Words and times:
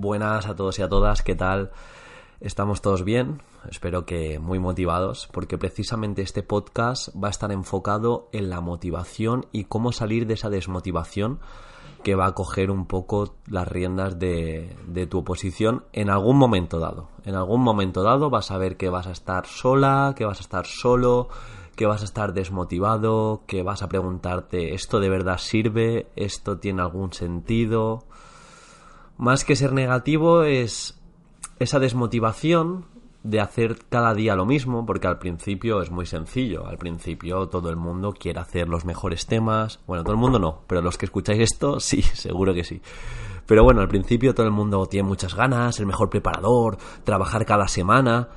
Buenas 0.00 0.46
a 0.46 0.54
todos 0.54 0.78
y 0.78 0.82
a 0.82 0.88
todas, 0.88 1.22
¿qué 1.22 1.34
tal? 1.34 1.72
Estamos 2.40 2.82
todos 2.82 3.02
bien, 3.02 3.42
espero 3.68 4.06
que 4.06 4.38
muy 4.38 4.60
motivados, 4.60 5.28
porque 5.32 5.58
precisamente 5.58 6.22
este 6.22 6.44
podcast 6.44 7.08
va 7.20 7.26
a 7.26 7.32
estar 7.32 7.50
enfocado 7.50 8.28
en 8.30 8.48
la 8.48 8.60
motivación 8.60 9.46
y 9.50 9.64
cómo 9.64 9.90
salir 9.90 10.28
de 10.28 10.34
esa 10.34 10.50
desmotivación 10.50 11.40
que 12.04 12.14
va 12.14 12.26
a 12.26 12.34
coger 12.36 12.70
un 12.70 12.86
poco 12.86 13.34
las 13.48 13.66
riendas 13.66 14.20
de, 14.20 14.76
tu 15.10 15.18
oposición 15.18 15.82
en 15.92 16.10
algún 16.10 16.36
momento 16.36 16.78
dado. 16.78 17.08
En 17.24 17.34
algún 17.34 17.62
momento 17.62 18.04
dado 18.04 18.30
vas 18.30 18.52
a 18.52 18.58
ver 18.58 18.76
que 18.76 18.90
vas 18.90 19.08
a 19.08 19.12
estar 19.12 19.46
sola, 19.46 20.14
que 20.16 20.24
vas 20.24 20.38
a 20.38 20.42
estar 20.42 20.66
solo, 20.66 21.28
que 21.74 21.86
vas 21.86 22.02
a 22.02 22.04
estar 22.04 22.34
desmotivado, 22.34 23.42
que 23.48 23.64
vas 23.64 23.82
a 23.82 23.88
preguntarte 23.88 24.74
¿esto 24.74 25.00
de 25.00 25.08
verdad 25.08 25.38
sirve? 25.38 26.06
¿Esto 26.14 26.58
tiene 26.58 26.82
algún 26.82 27.12
sentido? 27.12 28.04
Más 29.18 29.44
que 29.44 29.56
ser 29.56 29.72
negativo 29.72 30.44
es 30.44 30.96
esa 31.58 31.80
desmotivación 31.80 32.86
de 33.24 33.40
hacer 33.40 33.78
cada 33.88 34.14
día 34.14 34.36
lo 34.36 34.46
mismo, 34.46 34.86
porque 34.86 35.08
al 35.08 35.18
principio 35.18 35.82
es 35.82 35.90
muy 35.90 36.06
sencillo. 36.06 36.68
Al 36.68 36.78
principio 36.78 37.48
todo 37.48 37.68
el 37.68 37.74
mundo 37.74 38.12
quiere 38.12 38.38
hacer 38.38 38.68
los 38.68 38.84
mejores 38.84 39.26
temas. 39.26 39.80
Bueno, 39.88 40.04
todo 40.04 40.12
el 40.12 40.20
mundo 40.20 40.38
no, 40.38 40.60
pero 40.68 40.82
los 40.82 40.96
que 40.96 41.06
escucháis 41.06 41.40
esto, 41.40 41.80
sí, 41.80 42.00
seguro 42.00 42.54
que 42.54 42.62
sí. 42.62 42.80
Pero 43.44 43.64
bueno, 43.64 43.80
al 43.80 43.88
principio 43.88 44.36
todo 44.36 44.46
el 44.46 44.52
mundo 44.52 44.86
tiene 44.86 45.08
muchas 45.08 45.34
ganas, 45.34 45.80
el 45.80 45.86
mejor 45.86 46.10
preparador, 46.10 46.78
trabajar 47.02 47.44
cada 47.44 47.66
semana. 47.66 48.28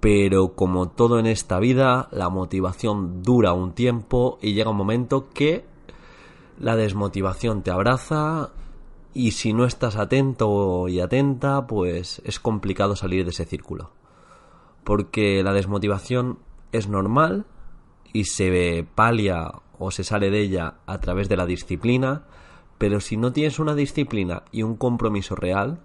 Pero 0.00 0.54
como 0.54 0.88
todo 0.88 1.18
en 1.18 1.26
esta 1.26 1.58
vida, 1.58 2.08
la 2.10 2.30
motivación 2.30 3.22
dura 3.22 3.52
un 3.52 3.72
tiempo 3.72 4.38
y 4.40 4.54
llega 4.54 4.70
un 4.70 4.76
momento 4.78 5.28
que 5.34 5.66
la 6.58 6.74
desmotivación 6.74 7.62
te 7.62 7.70
abraza 7.70 8.50
y 9.16 9.30
si 9.30 9.54
no 9.54 9.64
estás 9.64 9.96
atento 9.96 10.88
y 10.88 11.00
atenta, 11.00 11.66
pues 11.66 12.20
es 12.26 12.38
complicado 12.38 12.96
salir 12.96 13.24
de 13.24 13.30
ese 13.30 13.46
círculo. 13.46 13.90
Porque 14.84 15.42
la 15.42 15.54
desmotivación 15.54 16.38
es 16.72 16.86
normal 16.86 17.46
y 18.12 18.24
se 18.24 18.86
palia 18.94 19.52
o 19.78 19.90
se 19.90 20.04
sale 20.04 20.28
de 20.28 20.40
ella 20.40 20.74
a 20.84 21.00
través 21.00 21.30
de 21.30 21.38
la 21.38 21.46
disciplina, 21.46 22.24
pero 22.76 23.00
si 23.00 23.16
no 23.16 23.32
tienes 23.32 23.58
una 23.58 23.74
disciplina 23.74 24.42
y 24.52 24.64
un 24.64 24.76
compromiso 24.76 25.34
real, 25.34 25.80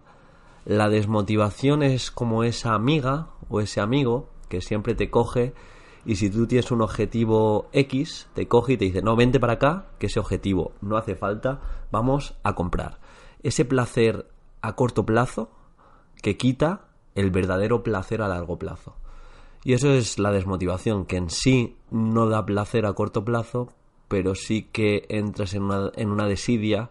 la 0.66 0.90
desmotivación 0.90 1.84
es 1.84 2.12
como 2.12 2.44
esa 2.44 2.74
amiga 2.74 3.30
o 3.48 3.62
ese 3.62 3.80
amigo 3.80 4.28
que 4.50 4.60
siempre 4.60 4.94
te 4.94 5.10
coge 5.10 5.54
y 6.04 6.18
si 6.18 6.30
tú 6.30 6.48
tienes 6.48 6.70
un 6.70 6.82
objetivo 6.82 7.70
X, 7.72 8.28
te 8.34 8.50
coge 8.50 8.74
y 8.74 8.78
te 8.78 8.86
dice, 8.86 9.02
no, 9.02 9.16
vente 9.16 9.40
para 9.40 9.54
acá, 9.54 9.86
que 10.00 10.08
ese 10.08 10.20
objetivo 10.20 10.74
no 10.82 10.98
hace 10.98 11.16
falta, 11.16 11.62
vamos 11.92 12.36
a 12.44 12.56
comprar 12.56 13.00
ese 13.44 13.66
placer 13.66 14.28
a 14.62 14.76
corto 14.76 15.06
plazo 15.06 15.50
que 16.22 16.38
quita 16.38 16.86
el 17.16 17.32
verdadero 17.32 17.84
placer 17.84 18.22
a 18.22 18.28
largo 18.28 18.58
plazo. 18.58 18.96
Y 19.64 19.74
eso 19.74 19.92
es 19.92 20.18
la 20.18 20.32
desmotivación, 20.32 21.06
que 21.06 21.18
en 21.18 21.30
sí 21.30 21.78
no 21.92 22.28
da 22.28 22.46
placer 22.46 22.86
a 22.86 22.94
corto 22.94 23.24
plazo, 23.24 23.70
pero 24.08 24.34
sí 24.36 24.70
que 24.72 25.06
entras 25.10 25.54
en 25.54 25.64
una, 25.64 25.92
en 25.96 26.10
una 26.10 26.28
desidia 26.28 26.90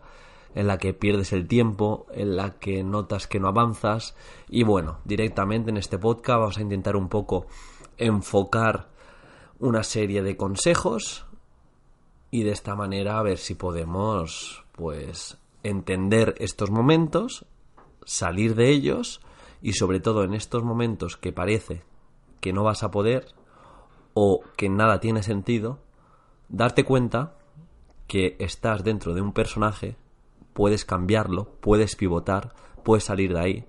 en 0.55 0.67
la 0.67 0.79
que 0.79 0.95
pierdes 0.95 1.33
el 1.33 1.47
tiempo, 1.47 2.07
en 2.13 2.37
la 2.37 2.59
que 2.59 2.83
notas 2.83 3.27
que 3.27 3.41
no 3.41 3.49
avanzas. 3.49 4.17
Y 4.49 4.63
bueno, 4.63 4.99
directamente 5.05 5.71
en 5.71 5.77
este 5.77 5.99
podcast 5.99 6.39
vamos 6.39 6.59
a 6.59 6.63
intentar 6.63 6.97
un 6.97 7.09
poco 7.09 7.47
enfocar 7.99 8.89
una 9.59 9.83
serie 9.83 10.23
de 10.23 10.37
consejos 10.37 11.27
y 12.31 12.45
de 12.45 12.53
esta 12.53 12.75
manera 12.75 13.19
a 13.19 13.23
ver 13.23 13.39
si 13.39 13.55
podemos 13.55 14.65
pues 14.73 15.37
entender 15.63 16.35
estos 16.39 16.71
momentos, 16.71 17.47
salir 18.05 18.55
de 18.55 18.71
ellos 18.71 19.21
y 19.63 19.75
sobre 19.75 20.01
todo 20.01 20.25
en 20.25 20.35
estos 20.35 20.63
momentos 20.63 21.17
que 21.17 21.33
parece 21.33 21.83
que 22.41 22.53
no 22.53 22.65
vas 22.65 22.83
a 22.83 22.91
poder 22.91 23.35
o 24.15 24.41
que 24.57 24.69
nada 24.69 25.01
tiene 25.01 25.23
sentido, 25.23 25.79
darte 26.49 26.85
cuenta 26.85 27.37
que 28.07 28.37
estás 28.41 28.83
dentro 28.83 29.15
de 29.15 29.21
un 29.21 29.33
personaje, 29.33 29.97
puedes 30.53 30.85
cambiarlo, 30.85 31.53
puedes 31.61 31.95
pivotar, 31.95 32.55
puedes 32.83 33.05
salir 33.05 33.35
de 33.35 33.41
ahí 33.41 33.65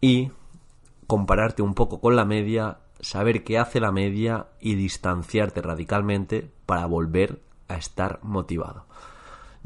y 0.00 0.30
compararte 1.06 1.62
un 1.62 1.74
poco 1.74 2.00
con 2.00 2.16
la 2.16 2.24
media, 2.24 2.78
saber 3.00 3.44
qué 3.44 3.58
hace 3.58 3.80
la 3.80 3.92
media 3.92 4.48
y 4.60 4.74
distanciarte 4.74 5.62
radicalmente 5.62 6.50
para 6.66 6.86
volver 6.86 7.40
a 7.68 7.76
estar 7.76 8.18
motivado. 8.22 8.86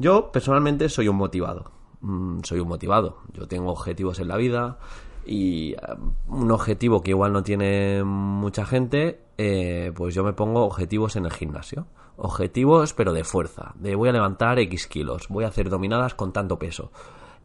Yo 0.01 0.31
personalmente 0.31 0.89
soy 0.89 1.07
un 1.07 1.15
motivado. 1.15 1.69
Mm, 2.01 2.39
soy 2.41 2.59
un 2.59 2.67
motivado. 2.67 3.17
Yo 3.33 3.47
tengo 3.47 3.71
objetivos 3.71 4.19
en 4.19 4.29
la 4.29 4.35
vida 4.35 4.79
y 5.27 5.75
um, 5.75 6.41
un 6.41 6.51
objetivo 6.51 7.03
que 7.03 7.11
igual 7.11 7.31
no 7.31 7.43
tiene 7.43 8.03
mucha 8.03 8.65
gente, 8.65 9.19
eh, 9.37 9.91
pues 9.93 10.15
yo 10.15 10.23
me 10.23 10.33
pongo 10.33 10.65
objetivos 10.65 11.15
en 11.17 11.25
el 11.25 11.31
gimnasio. 11.31 11.85
Objetivos 12.17 12.93
pero 12.93 13.13
de 13.13 13.23
fuerza. 13.23 13.75
De 13.75 13.93
voy 13.93 14.09
a 14.09 14.13
levantar 14.13 14.57
X 14.57 14.87
kilos, 14.87 15.27
voy 15.29 15.43
a 15.43 15.49
hacer 15.49 15.69
dominadas 15.69 16.15
con 16.15 16.33
tanto 16.33 16.57
peso. 16.57 16.91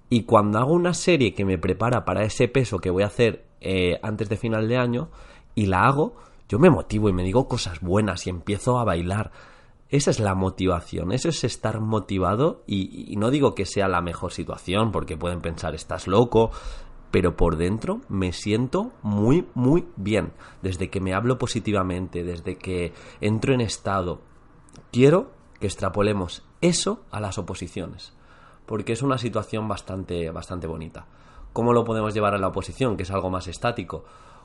Y 0.09 0.23
cuando 0.23 0.59
hago 0.59 0.73
una 0.73 0.95
serie 0.95 1.35
que 1.35 1.45
me 1.45 1.59
prepara 1.59 2.07
para 2.07 2.23
ese 2.23 2.49
peso 2.49 2.79
que 2.79 2.91
voy 2.91 3.03
a 3.03 3.09
hacer 3.09 3.45
eh, 3.61 3.99
antes 4.03 4.31
de 4.31 4.39
final 4.39 4.67
de 4.67 4.79
año 4.79 5.11
y 5.55 5.67
la 5.67 5.85
hago, 5.85 6.17
yo 6.49 6.59
me 6.59 6.71
motivo 6.71 7.11
y 7.11 7.13
me 7.13 7.23
digo 7.23 7.49
cosas 7.49 7.81
buenas 7.81 8.27
y 8.27 8.31
empiezo 8.31 8.79
a 8.79 8.85
bailar 8.85 9.31
esa 9.89 10.11
es 10.11 10.19
la 10.19 10.35
motivación, 10.35 11.13
eso 11.13 11.29
es 11.29 11.45
estar 11.45 11.81
motivado 11.81 12.63
y, 12.67 13.15
no 13.17 13.31
digo 13.31 13.55
que 13.55 13.67
sea 13.67 13.87
la 13.87 14.01
mejor 14.01 14.33
situación 14.33 14.91
porque 14.91 15.17
pueden 15.17 15.41
pensar 15.41 15.75
estás 15.75 16.09
loco, 16.09 16.51
pero 17.13 17.37
por 17.37 17.57
dentro 17.57 18.01
me 18.09 18.33
siento 18.33 18.91
muy, 19.03 19.47
muy 19.55 19.87
bien. 19.97 20.33
Desde 20.61 20.91
que 20.91 21.01
me 21.01 21.15
hablo 21.15 21.39
positivamente, 21.39 22.25
desde 22.25 22.57
que 22.57 22.93
entro 23.21 23.55
en 23.55 23.61
estado, 23.61 24.21
quiero 24.91 25.31
que 25.61 25.67
extrapolemos 25.67 26.43
eso 26.61 27.05
a 27.13 27.21
las 27.21 27.39
oposiciones, 27.39 28.13
porque 28.67 28.93
es 28.93 29.03
una 29.03 29.19
situación 29.19 29.69
bastante, 29.69 30.31
bastante 30.31 30.67
bonita. 30.67 31.07
¿Cómo 31.53 31.73
lo 31.73 31.85
podemos 31.85 32.13
llevar 32.13 32.35
a 32.35 32.39
la 32.39 32.49
oposición, 32.49 32.97
que 32.97 33.05
es 33.05 33.11
algo 33.13 33.31
más 33.31 33.47
estático? 33.47 34.05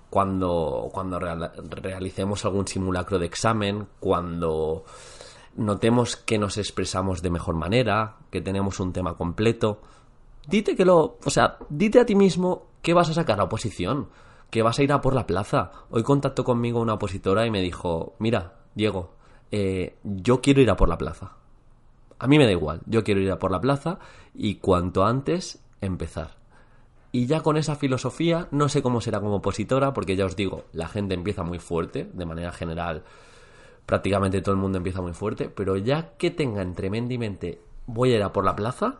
Cuando, 0.09 0.89
cuando 0.93 1.19
realicemos 1.19 2.45
algún 2.45 2.67
simulacro 2.67 3.17
de 3.17 3.25
examen, 3.25 3.87
cuando 3.99 4.85
notemos 5.55 6.15
que 6.15 6.37
nos 6.37 6.57
expresamos 6.57 7.21
de 7.21 7.29
mejor 7.29 7.55
manera, 7.55 8.17
que 8.29 8.41
tenemos 8.41 8.79
un 8.79 8.93
tema 8.93 9.15
completo. 9.15 9.81
Dite 10.47 10.75
que 10.75 10.85
lo, 10.85 11.17
o 11.23 11.29
sea, 11.29 11.57
dite 11.69 11.99
a 11.99 12.05
ti 12.05 12.15
mismo 12.15 12.67
que 12.81 12.93
vas 12.93 13.09
a 13.09 13.13
sacar 13.13 13.37
la 13.37 13.45
oposición, 13.45 14.09
que 14.49 14.63
vas 14.63 14.79
a 14.79 14.83
ir 14.83 14.91
a 14.91 15.01
por 15.01 15.13
la 15.13 15.27
plaza. 15.27 15.71
Hoy 15.89 16.03
contactó 16.03 16.43
conmigo 16.43 16.81
una 16.81 16.95
opositora 16.95 17.45
y 17.45 17.51
me 17.51 17.61
dijo, 17.61 18.15
mira, 18.19 18.55
Diego, 18.75 19.13
eh, 19.51 19.97
yo 20.03 20.41
quiero 20.41 20.61
ir 20.61 20.69
a 20.69 20.75
por 20.75 20.89
la 20.89 20.97
plaza. 20.97 21.33
A 22.19 22.27
mí 22.27 22.37
me 22.37 22.45
da 22.45 22.51
igual, 22.51 22.81
yo 22.85 23.03
quiero 23.03 23.21
ir 23.21 23.31
a 23.31 23.39
por 23.39 23.51
la 23.51 23.61
plaza 23.61 23.99
y 24.33 24.55
cuanto 24.55 25.05
antes 25.05 25.63
empezar. 25.81 26.35
Y 27.11 27.25
ya 27.25 27.41
con 27.41 27.57
esa 27.57 27.75
filosofía, 27.75 28.47
no 28.51 28.69
sé 28.69 28.81
cómo 28.81 29.01
será 29.01 29.19
como 29.19 29.37
opositora, 29.37 29.93
porque 29.93 30.15
ya 30.15 30.25
os 30.25 30.35
digo, 30.35 30.63
la 30.71 30.87
gente 30.87 31.13
empieza 31.13 31.43
muy 31.43 31.59
fuerte, 31.59 32.09
de 32.13 32.25
manera 32.25 32.53
general 32.53 33.03
prácticamente 33.85 34.41
todo 34.41 34.55
el 34.55 34.61
mundo 34.61 34.77
empieza 34.77 35.01
muy 35.01 35.13
fuerte, 35.13 35.49
pero 35.49 35.77
ya 35.77 36.15
que 36.17 36.31
tengan 36.31 36.75
tremendamente 36.75 37.61
voy 37.87 38.13
a 38.13 38.17
ir 38.17 38.23
a 38.23 38.31
por 38.31 38.45
la 38.45 38.55
plaza, 38.55 38.99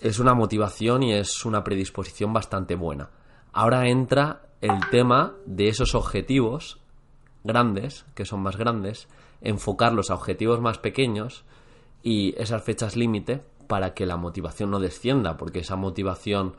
es 0.00 0.18
una 0.18 0.34
motivación 0.34 1.02
y 1.02 1.14
es 1.14 1.44
una 1.44 1.64
predisposición 1.64 2.32
bastante 2.32 2.74
buena. 2.74 3.10
Ahora 3.52 3.88
entra 3.88 4.42
el 4.60 4.78
tema 4.90 5.34
de 5.46 5.68
esos 5.68 5.94
objetivos 5.94 6.80
grandes, 7.44 8.04
que 8.14 8.24
son 8.24 8.40
más 8.40 8.56
grandes, 8.56 9.08
enfocarlos 9.40 10.10
a 10.10 10.14
objetivos 10.14 10.60
más 10.60 10.78
pequeños 10.78 11.44
y 12.02 12.34
esas 12.40 12.62
fechas 12.62 12.96
límite 12.96 13.42
para 13.66 13.94
que 13.94 14.06
la 14.06 14.16
motivación 14.16 14.70
no 14.70 14.80
descienda, 14.80 15.36
porque 15.36 15.60
esa 15.60 15.76
motivación, 15.76 16.56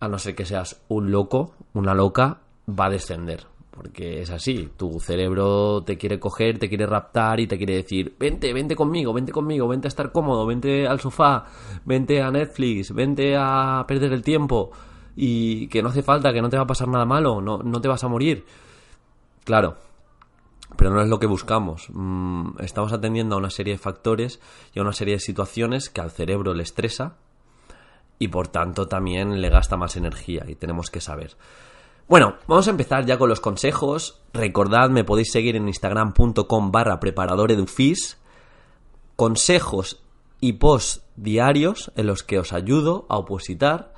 a 0.00 0.08
no 0.08 0.18
ser 0.18 0.34
que 0.34 0.44
seas 0.46 0.82
un 0.88 1.10
loco, 1.10 1.54
una 1.74 1.94
loca, 1.94 2.40
va 2.68 2.86
a 2.86 2.90
descender 2.90 3.46
porque 3.78 4.22
es 4.22 4.30
así, 4.30 4.70
tu 4.76 4.98
cerebro 4.98 5.84
te 5.84 5.96
quiere 5.96 6.18
coger, 6.18 6.58
te 6.58 6.68
quiere 6.68 6.84
raptar 6.84 7.38
y 7.38 7.46
te 7.46 7.56
quiere 7.56 7.76
decir, 7.76 8.16
vente, 8.18 8.52
vente 8.52 8.74
conmigo, 8.74 9.12
vente 9.12 9.30
conmigo, 9.30 9.68
vente 9.68 9.86
a 9.86 9.90
estar 9.90 10.10
cómodo, 10.10 10.44
vente 10.46 10.88
al 10.88 10.98
sofá, 10.98 11.44
vente 11.84 12.20
a 12.20 12.28
Netflix, 12.32 12.92
vente 12.92 13.36
a 13.38 13.84
perder 13.86 14.12
el 14.12 14.24
tiempo 14.24 14.72
y 15.14 15.68
que 15.68 15.80
no 15.80 15.90
hace 15.90 16.02
falta, 16.02 16.32
que 16.32 16.42
no 16.42 16.48
te 16.48 16.56
va 16.56 16.64
a 16.64 16.66
pasar 16.66 16.88
nada 16.88 17.04
malo, 17.04 17.40
no, 17.40 17.58
no 17.58 17.80
te 17.80 17.86
vas 17.86 18.02
a 18.02 18.08
morir. 18.08 18.44
Claro, 19.44 19.76
pero 20.76 20.90
no 20.90 21.00
es 21.00 21.08
lo 21.08 21.20
que 21.20 21.28
buscamos. 21.28 21.86
Mm, 21.92 22.58
estamos 22.58 22.92
atendiendo 22.92 23.36
a 23.36 23.38
una 23.38 23.50
serie 23.50 23.74
de 23.74 23.78
factores 23.78 24.40
y 24.74 24.80
a 24.80 24.82
una 24.82 24.92
serie 24.92 25.14
de 25.14 25.20
situaciones 25.20 25.88
que 25.88 26.00
al 26.00 26.10
cerebro 26.10 26.52
le 26.52 26.64
estresa 26.64 27.14
y 28.18 28.26
por 28.26 28.48
tanto 28.48 28.88
también 28.88 29.40
le 29.40 29.50
gasta 29.50 29.76
más 29.76 29.96
energía 29.96 30.46
y 30.48 30.56
tenemos 30.56 30.90
que 30.90 31.00
saber. 31.00 31.36
Bueno, 32.08 32.36
vamos 32.46 32.66
a 32.66 32.70
empezar 32.70 33.04
ya 33.04 33.18
con 33.18 33.28
los 33.28 33.40
consejos. 33.40 34.22
Recordad, 34.32 34.88
me 34.88 35.04
podéis 35.04 35.30
seguir 35.30 35.56
en 35.56 35.68
instagram.com 35.68 36.72
barra 36.72 37.00
preparadoredufis. 37.00 38.16
Consejos 39.14 40.00
y 40.40 40.54
posts 40.54 41.04
diarios 41.16 41.92
en 41.96 42.06
los 42.06 42.22
que 42.22 42.38
os 42.38 42.54
ayudo 42.54 43.04
a 43.10 43.18
opositar 43.18 43.92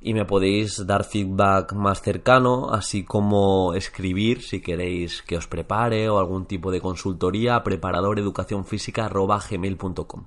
y 0.00 0.14
me 0.14 0.24
podéis 0.24 0.86
dar 0.86 1.02
feedback 1.02 1.72
más 1.72 2.02
cercano, 2.02 2.70
así 2.70 3.02
como 3.02 3.74
escribir 3.74 4.42
si 4.42 4.60
queréis 4.60 5.22
que 5.22 5.36
os 5.36 5.48
prepare 5.48 6.08
o 6.08 6.20
algún 6.20 6.46
tipo 6.46 6.70
de 6.70 6.80
consultoría 6.80 7.64
preparadoreducacionfísica.gmail.com 7.64 10.24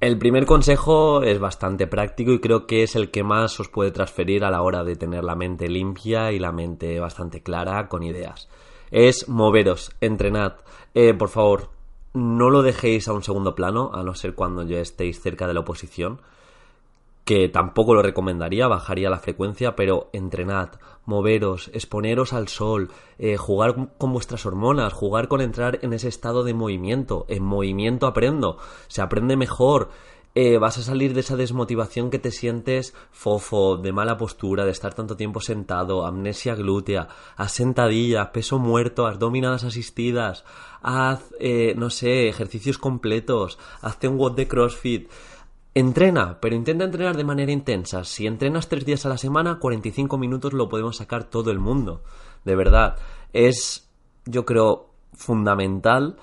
el 0.00 0.18
primer 0.18 0.44
consejo 0.44 1.22
es 1.22 1.38
bastante 1.38 1.86
práctico 1.86 2.32
y 2.32 2.40
creo 2.40 2.66
que 2.66 2.82
es 2.82 2.96
el 2.96 3.10
que 3.10 3.22
más 3.22 3.58
os 3.60 3.68
puede 3.68 3.90
transferir 3.90 4.44
a 4.44 4.50
la 4.50 4.62
hora 4.62 4.84
de 4.84 4.96
tener 4.96 5.24
la 5.24 5.34
mente 5.34 5.68
limpia 5.68 6.32
y 6.32 6.38
la 6.38 6.52
mente 6.52 7.00
bastante 7.00 7.42
clara 7.42 7.88
con 7.88 8.02
ideas. 8.02 8.48
Es 8.90 9.28
moveros, 9.28 9.92
entrenad. 10.00 10.54
Eh, 10.94 11.14
por 11.14 11.30
favor, 11.30 11.70
no 12.12 12.50
lo 12.50 12.62
dejéis 12.62 13.08
a 13.08 13.14
un 13.14 13.22
segundo 13.22 13.54
plano, 13.54 13.90
a 13.94 14.02
no 14.02 14.14
ser 14.14 14.34
cuando 14.34 14.62
ya 14.64 14.80
estéis 14.80 15.20
cerca 15.20 15.46
de 15.46 15.54
la 15.54 15.60
oposición 15.60 16.20
que 17.26 17.48
tampoco 17.48 17.92
lo 17.92 18.02
recomendaría, 18.02 18.68
bajaría 18.68 19.10
la 19.10 19.18
frecuencia, 19.18 19.74
pero 19.74 20.10
entrenad, 20.12 20.68
moveros, 21.06 21.72
exponeros 21.74 22.32
al 22.32 22.46
sol, 22.46 22.92
eh, 23.18 23.36
jugar 23.36 23.90
con 23.98 24.12
vuestras 24.12 24.46
hormonas, 24.46 24.92
jugar 24.92 25.26
con 25.26 25.40
entrar 25.40 25.80
en 25.82 25.92
ese 25.92 26.06
estado 26.06 26.44
de 26.44 26.54
movimiento. 26.54 27.26
En 27.28 27.42
movimiento 27.42 28.06
aprendo, 28.06 28.58
se 28.86 29.02
aprende 29.02 29.36
mejor. 29.36 29.90
Eh, 30.36 30.58
vas 30.58 30.78
a 30.78 30.82
salir 30.82 31.14
de 31.14 31.20
esa 31.20 31.34
desmotivación 31.34 32.10
que 32.10 32.20
te 32.20 32.30
sientes 32.30 32.94
fofo, 33.10 33.76
de 33.76 33.90
mala 33.90 34.16
postura, 34.18 34.64
de 34.64 34.70
estar 34.70 34.94
tanto 34.94 35.16
tiempo 35.16 35.40
sentado, 35.40 36.06
amnesia 36.06 36.54
glútea, 36.54 37.08
haz 37.36 37.52
sentadillas, 37.52 38.28
peso 38.28 38.60
muerto, 38.60 39.08
haz 39.08 39.18
dominadas 39.18 39.64
asistidas, 39.64 40.44
haz, 40.80 41.34
eh, 41.40 41.74
no 41.76 41.90
sé, 41.90 42.28
ejercicios 42.28 42.78
completos, 42.78 43.58
hazte 43.80 44.06
un 44.06 44.16
WOD 44.16 44.36
de 44.36 44.46
CrossFit. 44.46 45.10
Entrena, 45.76 46.38
pero 46.40 46.56
intenta 46.56 46.84
entrenar 46.84 47.18
de 47.18 47.24
manera 47.24 47.52
intensa. 47.52 48.02
Si 48.02 48.26
entrenas 48.26 48.66
tres 48.66 48.86
días 48.86 49.04
a 49.04 49.10
la 49.10 49.18
semana, 49.18 49.58
45 49.58 50.16
minutos 50.16 50.54
lo 50.54 50.70
podemos 50.70 50.96
sacar 50.96 51.24
todo 51.24 51.50
el 51.50 51.58
mundo. 51.58 52.02
De 52.46 52.56
verdad. 52.56 52.96
Es, 53.34 53.86
yo 54.24 54.46
creo, 54.46 54.88
fundamental 55.12 56.16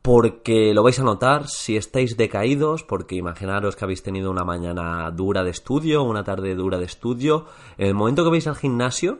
porque 0.00 0.72
lo 0.74 0.84
vais 0.84 1.00
a 1.00 1.02
notar 1.02 1.48
si 1.48 1.76
estáis 1.76 2.16
decaídos, 2.16 2.84
porque 2.84 3.16
imaginaros 3.16 3.74
que 3.74 3.84
habéis 3.84 4.04
tenido 4.04 4.30
una 4.30 4.44
mañana 4.44 5.10
dura 5.10 5.42
de 5.42 5.50
estudio, 5.50 6.04
una 6.04 6.22
tarde 6.22 6.54
dura 6.54 6.78
de 6.78 6.84
estudio. 6.84 7.46
En 7.78 7.88
el 7.88 7.94
momento 7.94 8.22
que 8.22 8.30
vais 8.30 8.46
al 8.46 8.54
gimnasio, 8.54 9.18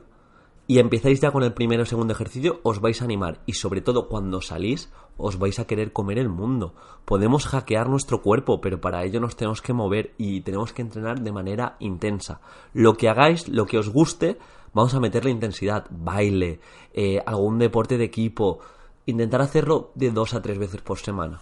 y 0.68 0.80
empezáis 0.80 1.18
ya 1.20 1.32
con 1.32 1.42
el 1.42 1.54
primero 1.54 1.82
o 1.82 1.86
segundo 1.86 2.12
ejercicio, 2.12 2.60
os 2.62 2.80
vais 2.80 3.00
a 3.00 3.04
animar 3.04 3.40
y 3.46 3.54
sobre 3.54 3.80
todo 3.80 4.06
cuando 4.06 4.42
salís 4.42 4.92
os 5.16 5.38
vais 5.38 5.58
a 5.58 5.66
querer 5.66 5.94
comer 5.94 6.18
el 6.18 6.28
mundo. 6.28 6.74
Podemos 7.06 7.46
hackear 7.46 7.88
nuestro 7.88 8.20
cuerpo, 8.20 8.60
pero 8.60 8.78
para 8.78 9.02
ello 9.02 9.18
nos 9.18 9.34
tenemos 9.34 9.62
que 9.62 9.72
mover 9.72 10.12
y 10.18 10.42
tenemos 10.42 10.74
que 10.74 10.82
entrenar 10.82 11.22
de 11.22 11.32
manera 11.32 11.76
intensa. 11.80 12.42
Lo 12.74 12.98
que 12.98 13.08
hagáis, 13.08 13.48
lo 13.48 13.64
que 13.64 13.78
os 13.78 13.88
guste, 13.88 14.38
vamos 14.74 14.92
a 14.92 15.00
meterle 15.00 15.30
intensidad, 15.30 15.86
baile, 15.88 16.60
eh, 16.92 17.22
algún 17.24 17.58
deporte 17.58 17.96
de 17.96 18.04
equipo, 18.04 18.60
intentar 19.06 19.40
hacerlo 19.40 19.90
de 19.94 20.10
dos 20.10 20.34
a 20.34 20.42
tres 20.42 20.58
veces 20.58 20.82
por 20.82 20.98
semana. 20.98 21.40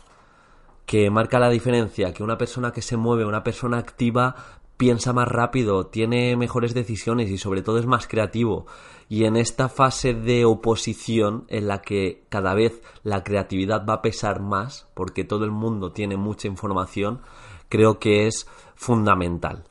Que 0.87 1.11
marca 1.11 1.40
la 1.40 1.50
diferencia, 1.50 2.14
que 2.14 2.23
una 2.23 2.38
persona 2.38 2.70
que 2.70 2.81
se 2.81 2.96
mueve, 2.96 3.25
una 3.25 3.43
persona 3.43 3.78
activa, 3.78 4.37
piensa 4.76 5.12
más 5.12 5.28
rápido, 5.28 5.87
tiene 5.87 6.37
mejores 6.37 6.75
decisiones 6.75 7.31
y 7.31 7.38
sobre 7.38 7.62
todo 7.62 7.78
es 7.78 7.87
más 7.87 8.06
creativo. 8.06 8.67
Y 9.08 9.25
en 9.25 9.37
esta 9.37 9.69
fase 9.69 10.14
de 10.14 10.44
oposición 10.44 11.44
en 11.49 11.69
la 11.69 11.81
que 11.82 12.25
cada 12.28 12.55
vez 12.55 12.82
la 13.02 13.23
creatividad 13.23 13.87
va 13.87 13.94
a 13.94 14.02
pesar 14.02 14.40
más, 14.40 14.88
porque 14.94 15.25
todo 15.25 15.44
el 15.44 15.52
mundo 15.52 15.93
tiene 15.93 16.17
mucha 16.17 16.49
información, 16.49 17.20
creo 17.69 17.99
que 17.99 18.26
es 18.26 18.49
fundamental. 18.75 19.64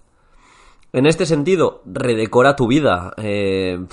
En 0.93 1.05
este 1.05 1.25
sentido, 1.25 1.81
redecora 1.85 2.55
tu 2.55 2.67
vida. 2.67 3.13
Eh, 3.17 3.85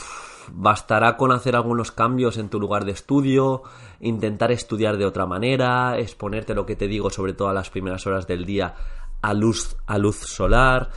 bastará 0.53 1.17
con 1.17 1.32
hacer 1.32 1.56
algunos 1.56 1.93
cambios 1.93 2.37
en 2.37 2.49
tu 2.49 2.61
lugar 2.61 2.85
de 2.85 2.93
estudio, 2.93 3.62
intentar 4.00 4.53
estudiar 4.53 4.97
de 4.97 5.06
otra 5.06 5.26
manera, 5.26 5.99
exponerte 5.99 6.55
lo 6.55 6.67
que 6.67 6.76
te 6.76 6.88
digo 6.88 7.11
sobre 7.11 7.32
todo 7.32 7.49
a 7.49 7.55
las 7.55 7.70
primeras 7.70 8.06
horas 8.06 8.26
del 8.26 8.44
día 8.44 8.75
a 9.22 9.34
luz, 9.34 9.76
a 9.86 9.98
luz 9.98 10.16
solar. 10.16 10.90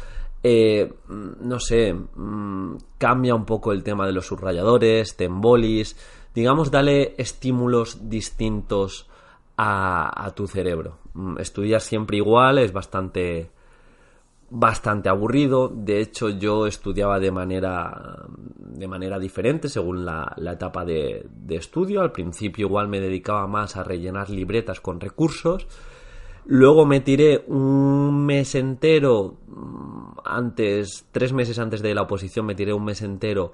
Eh, 0.44 0.94
no 1.08 1.60
sé, 1.60 1.94
mm, 1.94 2.76
cambia 2.98 3.34
un 3.34 3.46
poco 3.46 3.72
el 3.72 3.84
tema 3.84 4.06
de 4.06 4.12
los 4.12 4.28
subrayadores, 4.28 5.16
tembolis, 5.16 5.96
digamos, 6.36 6.70
dale 6.70 7.16
estímulos 7.18 8.10
distintos 8.10 9.08
a, 9.58 10.32
tu 10.36 10.48
cerebro. 10.48 10.98
Mm, 11.14 11.40
estudiar 11.40 11.82
siempre 11.82 12.18
igual 12.18 12.58
es 12.60 12.74
bastante 12.74 13.50
bastante 14.50 15.10
aburrido. 15.10 15.70
De 15.74 16.00
hecho, 16.00 16.30
yo 16.30 16.68
estudiaba 16.68 17.20
de 17.20 17.32
manera, 17.32 18.26
de 18.28 18.88
manera 18.88 19.18
diferente 19.18 19.68
según 19.70 20.06
la, 20.06 20.36
etapa 20.52 20.86
de, 20.86 21.28
estudio. 21.50 22.02
Al 22.02 22.12
principio 22.12 22.68
igual 22.68 22.88
me 22.88 23.00
dedicaba 23.00 23.48
más 23.48 23.76
a 23.78 23.84
rellenar 23.84 24.30
libretas 24.30 24.80
con 24.80 25.00
recursos 25.00 25.68
Luego 26.48 26.86
me 26.86 27.00
tiré 27.00 27.44
un 27.48 28.26
mes 28.26 28.54
entero, 28.54 29.38
mm, 29.48 30.20
antes, 30.24 31.08
tres 31.12 31.34
meses 31.34 31.58
antes 31.58 31.82
de 31.82 31.96
la 31.96 32.04
oposición, 32.04 32.46
me 32.46 32.56
tiré 32.56 32.74
un 32.74 32.86
mes 32.86 33.02
entero 33.02 33.54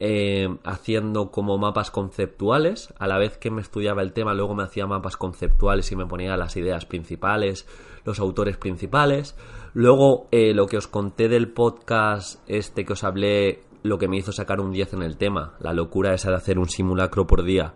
eh, 0.00 0.48
haciendo 0.64 1.30
como 1.30 1.56
mapas 1.58 1.92
conceptuales. 1.92 2.92
A 2.98 3.06
la 3.06 3.18
vez 3.18 3.38
que 3.38 3.52
me 3.52 3.60
estudiaba 3.60 4.02
el 4.02 4.12
tema, 4.12 4.34
luego 4.34 4.56
me 4.56 4.64
hacía 4.64 4.84
mapas 4.88 5.16
conceptuales 5.16 5.92
y 5.92 5.96
me 5.96 6.06
ponía 6.06 6.36
las 6.36 6.56
ideas 6.56 6.86
principales, 6.86 7.68
los 8.04 8.18
autores 8.18 8.56
principales. 8.56 9.36
Luego, 9.74 10.26
eh, 10.32 10.54
lo 10.54 10.66
que 10.66 10.78
os 10.78 10.88
conté 10.88 11.28
del 11.28 11.52
podcast 11.52 12.40
este 12.48 12.84
que 12.84 12.94
os 12.94 13.04
hablé, 13.04 13.62
lo 13.84 13.98
que 13.98 14.08
me 14.08 14.16
hizo 14.16 14.32
sacar 14.32 14.60
un 14.60 14.72
10 14.72 14.94
en 14.94 15.02
el 15.02 15.16
tema, 15.16 15.54
la 15.60 15.72
locura 15.72 16.12
esa 16.12 16.30
de 16.30 16.36
hacer 16.36 16.58
un 16.58 16.68
simulacro 16.68 17.28
por 17.28 17.44
día 17.44 17.74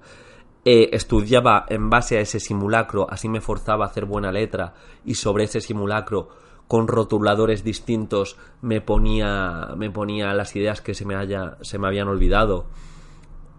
eh, 0.69 0.91
estudiaba 0.97 1.65
en 1.69 1.89
base 1.91 2.19
a 2.19 2.21
ese 2.21 2.41
simulacro, 2.41 3.07
así 3.09 3.29
me 3.29 3.41
forzaba 3.41 3.85
a 3.85 3.89
hacer 3.89 4.05
buena 4.05 4.33
letra 4.33 4.75
y 5.05 5.15
sobre 5.15 5.45
ese 5.45 5.61
simulacro 5.61 6.29
con 6.67 6.89
rotuladores 6.89 7.63
distintos 7.63 8.37
me 8.63 8.81
ponía 8.81 9.69
me 9.77 9.93
ponía 9.93 10.35
las 10.35 10.57
ideas 10.57 10.81
que 10.81 10.95
se 10.95 11.05
me 11.05 11.15
haya 11.15 11.57
se 11.61 11.79
me 11.79 11.87
habían 11.87 12.09
olvidado 12.09 12.67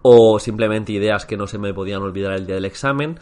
o 0.02 0.38
simplemente 0.38 0.92
ideas 0.92 1.24
que 1.24 1.38
no 1.38 1.46
se 1.46 1.56
me 1.56 1.72
podían 1.72 2.02
olvidar 2.02 2.34
el 2.34 2.44
día 2.44 2.56
del 2.56 2.66
examen. 2.66 3.18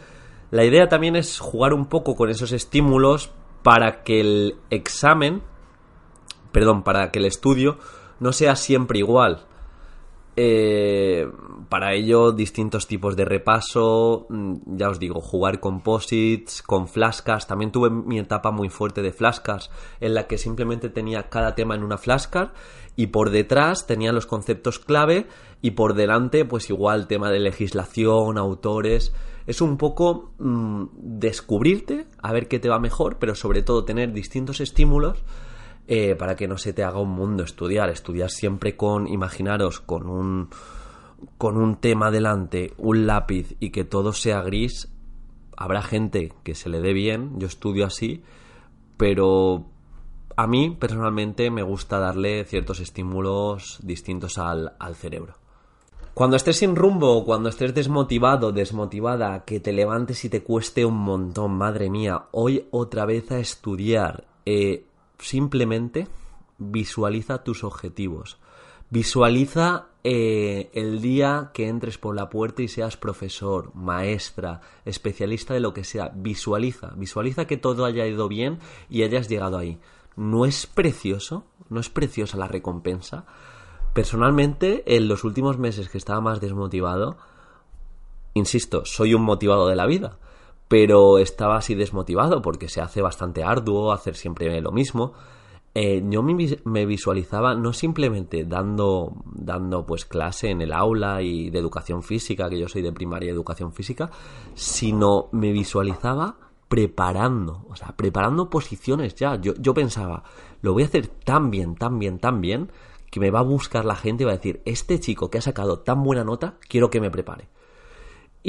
La 0.51 0.65
idea 0.65 0.89
también 0.89 1.15
es 1.15 1.39
jugar 1.39 1.73
un 1.73 1.85
poco 1.85 2.17
con 2.17 2.29
esos 2.29 2.51
estímulos 2.51 3.31
para 3.63 4.03
que 4.03 4.19
el 4.19 4.55
examen, 4.69 5.43
perdón, 6.51 6.83
para 6.83 7.09
que 7.09 7.19
el 7.19 7.25
estudio 7.25 7.77
no 8.19 8.33
sea 8.33 8.57
siempre 8.57 8.99
igual. 8.99 9.45
Eh, 10.39 11.27
para 11.67 11.95
ello, 11.95 12.31
distintos 12.31 12.85
tipos 12.85 13.15
de 13.15 13.25
repaso, 13.25 14.27
mm, 14.29 14.77
ya 14.77 14.89
os 14.89 14.99
digo, 14.99 15.19
jugar 15.19 15.59
composites, 15.59 16.61
con 16.61 16.87
flascas. 16.87 17.47
También 17.47 17.71
tuve 17.71 17.89
mi 17.89 18.19
etapa 18.19 18.51
muy 18.51 18.69
fuerte 18.69 19.01
de 19.01 19.11
flascas, 19.11 19.71
en 19.99 20.13
la 20.13 20.27
que 20.27 20.37
simplemente 20.37 20.89
tenía 20.89 21.29
cada 21.29 21.55
tema 21.55 21.73
en 21.73 21.83
una 21.83 21.97
flashcard 21.97 22.51
y 22.95 23.07
por 23.07 23.31
detrás 23.31 23.87
tenía 23.87 24.11
los 24.11 24.27
conceptos 24.27 24.77
clave 24.77 25.25
y 25.63 25.71
por 25.71 25.95
delante, 25.95 26.45
pues 26.45 26.69
igual, 26.69 27.07
tema 27.07 27.31
de 27.31 27.39
legislación, 27.39 28.37
autores. 28.37 29.13
Es 29.47 29.59
un 29.59 29.77
poco 29.77 30.33
mm, 30.37 30.85
descubrirte, 30.93 32.05
a 32.21 32.31
ver 32.31 32.47
qué 32.47 32.59
te 32.59 32.69
va 32.69 32.79
mejor, 32.79 33.17
pero 33.17 33.33
sobre 33.33 33.63
todo 33.63 33.85
tener 33.85 34.13
distintos 34.13 34.61
estímulos 34.61 35.23
eh, 35.87 36.15
para 36.15 36.35
que 36.35 36.47
no 36.47 36.57
se 36.57 36.73
te 36.73 36.83
haga 36.83 36.99
un 36.99 37.11
mundo 37.11 37.43
estudiar. 37.43 37.89
Estudiar 37.89 38.29
siempre 38.29 38.75
con, 38.75 39.07
imaginaros, 39.07 39.79
con 39.79 40.07
un, 40.07 40.49
con 41.37 41.57
un 41.57 41.77
tema 41.77 42.11
delante, 42.11 42.73
un 42.77 43.07
lápiz 43.07 43.55
y 43.59 43.69
que 43.69 43.83
todo 43.83 44.13
sea 44.13 44.41
gris. 44.41 44.91
Habrá 45.55 45.81
gente 45.81 46.33
que 46.43 46.55
se 46.55 46.69
le 46.69 46.81
dé 46.81 46.93
bien, 46.93 47.39
yo 47.39 47.47
estudio 47.47 47.85
así, 47.85 48.21
pero 48.97 49.65
a 50.35 50.45
mí 50.45 50.75
personalmente 50.79 51.49
me 51.49 51.63
gusta 51.63 51.97
darle 51.97 52.45
ciertos 52.45 52.79
estímulos 52.79 53.79
distintos 53.81 54.37
al, 54.37 54.73
al 54.79 54.95
cerebro. 54.95 55.35
Cuando 56.13 56.35
estés 56.35 56.57
sin 56.57 56.75
rumbo, 56.75 57.23
cuando 57.25 57.49
estés 57.49 57.75
desmotivado, 57.75 58.51
desmotivada, 58.51 59.45
que 59.45 59.59
te 59.59 59.71
levantes 59.71 60.25
y 60.25 60.29
te 60.29 60.41
cueste 60.41 60.83
un 60.83 60.97
montón, 60.97 61.51
madre 61.51 61.91
mía, 61.91 62.25
hoy 62.31 62.67
otra 62.71 63.05
vez 63.05 63.31
a 63.31 63.39
estudiar. 63.39 64.25
Eh, 64.45 64.87
simplemente 65.19 66.07
visualiza 66.57 67.43
tus 67.43 67.63
objetivos. 67.63 68.37
Visualiza 68.89 69.87
eh, 70.03 70.69
el 70.73 71.01
día 71.01 71.51
que 71.53 71.67
entres 71.67 71.97
por 71.97 72.15
la 72.15 72.29
puerta 72.29 72.61
y 72.61 72.69
seas 72.69 72.95
profesor, 72.95 73.75
maestra, 73.75 74.61
especialista 74.85 75.53
de 75.53 75.59
lo 75.59 75.73
que 75.73 75.83
sea. 75.83 76.11
Visualiza, 76.15 76.93
visualiza 76.95 77.45
que 77.45 77.57
todo 77.57 77.83
haya 77.83 78.07
ido 78.07 78.29
bien 78.29 78.59
y 78.89 79.03
hayas 79.03 79.27
llegado 79.27 79.57
ahí. 79.57 79.79
¿No 80.15 80.45
es 80.45 80.65
precioso? 80.65 81.45
¿No 81.69 81.79
es 81.79 81.89
preciosa 81.89 82.37
la 82.37 82.47
recompensa? 82.47 83.25
Personalmente, 83.93 84.83
en 84.95 85.07
los 85.07 85.23
últimos 85.23 85.57
meses 85.57 85.89
que 85.89 85.97
estaba 85.97 86.21
más 86.21 86.39
desmotivado, 86.39 87.17
insisto, 88.33 88.85
soy 88.85 89.13
un 89.13 89.23
motivado 89.23 89.67
de 89.67 89.75
la 89.75 89.85
vida, 89.85 90.19
pero 90.67 91.17
estaba 91.17 91.57
así 91.57 91.75
desmotivado 91.75 92.41
porque 92.41 92.69
se 92.69 92.81
hace 92.81 93.01
bastante 93.01 93.43
arduo 93.43 93.91
hacer 93.91 94.15
siempre 94.15 94.59
lo 94.61 94.71
mismo. 94.71 95.13
Eh, 95.73 96.03
yo 96.09 96.23
me 96.23 96.85
visualizaba 96.87 97.53
no 97.53 97.71
simplemente 97.71 98.45
dando, 98.45 99.13
dando 99.25 99.85
pues 99.85 100.05
clase 100.05 100.49
en 100.49 100.61
el 100.61 100.73
aula 100.73 101.21
y 101.21 101.51
de 101.51 101.59
educación 101.59 102.01
física, 102.01 102.49
que 102.49 102.59
yo 102.59 102.67
soy 102.67 102.81
de 102.81 102.91
primaria 102.91 103.31
educación 103.31 103.71
física, 103.71 104.09
sino 104.55 105.29
me 105.31 105.51
visualizaba 105.51 106.37
preparando, 106.67 107.65
o 107.69 107.75
sea, 107.75 107.95
preparando 107.95 108.49
posiciones 108.49 109.15
ya. 109.15 109.35
Yo, 109.35 109.53
yo 109.55 109.73
pensaba, 109.73 110.23
lo 110.61 110.73
voy 110.73 110.83
a 110.83 110.87
hacer 110.87 111.07
tan 111.07 111.51
bien, 111.51 111.75
tan 111.75 111.99
bien, 111.99 112.17
tan 112.17 112.41
bien, 112.41 112.71
que 113.11 113.19
me 113.19 113.31
va 113.31 113.39
a 113.39 113.43
buscar 113.43 113.85
la 113.85 113.95
gente 113.95 114.23
y 114.23 114.25
va 114.25 114.33
a 114.33 114.37
decir, 114.37 114.61
este 114.65 114.99
chico 114.99 115.29
que 115.29 115.37
ha 115.37 115.41
sacado 115.41 115.79
tan 115.79 116.03
buena 116.03 116.23
nota, 116.23 116.55
quiero 116.67 116.89
que 116.89 116.99
me 116.99 117.11
prepare. 117.11 117.47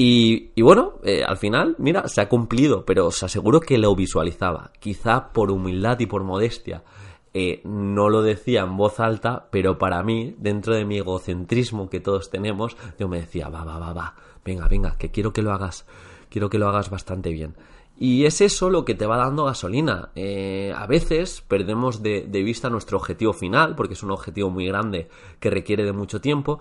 Y, 0.00 0.52
bueno, 0.62 1.00
eh, 1.02 1.24
al 1.26 1.38
final, 1.38 1.74
mira, 1.78 2.06
se 2.06 2.20
ha 2.20 2.28
cumplido, 2.28 2.84
pero 2.84 3.08
os 3.08 3.20
aseguro 3.24 3.58
que 3.58 3.78
lo 3.78 3.96
visualizaba. 3.96 4.70
Quizá 4.78 5.32
por 5.32 5.50
humildad 5.50 5.98
y 5.98 6.06
por 6.06 6.22
modestia 6.22 6.84
eh, 7.34 7.62
no 7.64 8.08
lo 8.08 8.22
decía 8.22 8.60
en 8.60 8.76
voz 8.76 9.00
alta, 9.00 9.48
pero 9.50 9.76
para 9.76 10.00
mí, 10.04 10.36
dentro 10.38 10.76
de 10.76 10.84
mi 10.84 10.98
egocentrismo 10.98 11.90
que 11.90 11.98
todos 11.98 12.30
tenemos, 12.30 12.76
yo 12.96 13.08
me 13.08 13.18
decía, 13.18 13.48
va, 13.48 13.64
va, 13.64 13.80
va, 13.80 13.92
va, 13.92 14.14
venga, 14.44 14.68
venga, 14.68 14.96
que 14.96 15.10
quiero 15.10 15.32
que 15.32 15.42
lo 15.42 15.52
hagas, 15.52 15.84
quiero 16.30 16.48
que 16.48 16.58
lo 16.58 16.68
hagas 16.68 16.90
bastante 16.90 17.32
bien. 17.32 17.56
Y 17.98 18.24
es 18.24 18.40
eso 18.40 18.70
lo 18.70 18.84
que 18.84 18.94
te 18.94 19.04
va 19.04 19.16
dando 19.16 19.46
gasolina. 19.46 20.10
Eh, 20.14 20.72
a 20.76 20.86
veces 20.86 21.42
perdemos 21.48 22.04
de, 22.04 22.20
vista 22.30 22.70
nuestro 22.70 22.98
objetivo 22.98 23.32
final, 23.32 23.74
porque 23.74 23.94
es 23.94 24.04
un 24.04 24.12
objetivo 24.12 24.48
muy 24.48 24.68
grande 24.68 25.08
que 25.40 25.50
requiere 25.50 25.84
de 25.84 25.92
mucho 25.92 26.20
tiempo, 26.20 26.60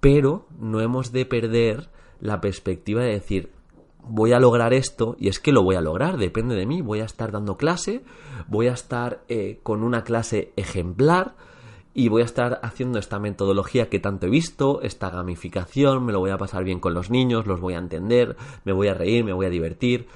pero 0.00 0.46
no 0.58 0.80
hemos 0.80 1.12
de 1.12 1.26
perder 1.26 1.90
la 2.20 2.40
perspectiva 2.40 3.02
de 3.02 3.12
decir, 3.12 3.50
voy 4.02 4.32
a 4.32 4.40
lograr 4.40 4.72
esto, 4.72 5.16
y 5.18 5.28
es 5.28 5.40
que 5.40 5.52
lo 5.52 5.62
voy 5.62 5.76
a 5.76 5.80
lograr, 5.80 6.16
depende 6.16 6.54
de 6.54 6.66
mí, 6.66 6.82
voy 6.82 7.00
a 7.00 7.04
estar 7.04 7.32
dando 7.32 7.56
clase, 7.56 8.02
voy 8.48 8.68
a 8.68 8.72
estar 8.72 9.22
eh, 9.28 9.60
con 9.62 9.82
una 9.82 10.04
clase 10.04 10.52
ejemplar, 10.56 11.34
y 11.92 12.08
voy 12.08 12.22
a 12.22 12.26
estar 12.26 12.60
haciendo 12.62 12.98
esta 12.98 13.18
metodología 13.18 13.88
que 13.88 13.98
tanto 13.98 14.26
he 14.26 14.30
visto, 14.30 14.80
esta 14.82 15.10
gamificación, 15.10 16.04
me 16.04 16.12
lo 16.12 16.20
voy 16.20 16.30
a 16.30 16.38
pasar 16.38 16.62
bien 16.62 16.78
con 16.78 16.94
los 16.94 17.10
niños, 17.10 17.46
los 17.46 17.60
voy 17.60 17.74
a 17.74 17.78
entender, 17.78 18.36
me 18.64 18.72
voy 18.72 18.88
a 18.88 18.94
reír, 18.94 19.24
me 19.24 19.32
voy 19.32 19.46
a 19.46 19.50
divertir 19.50 20.06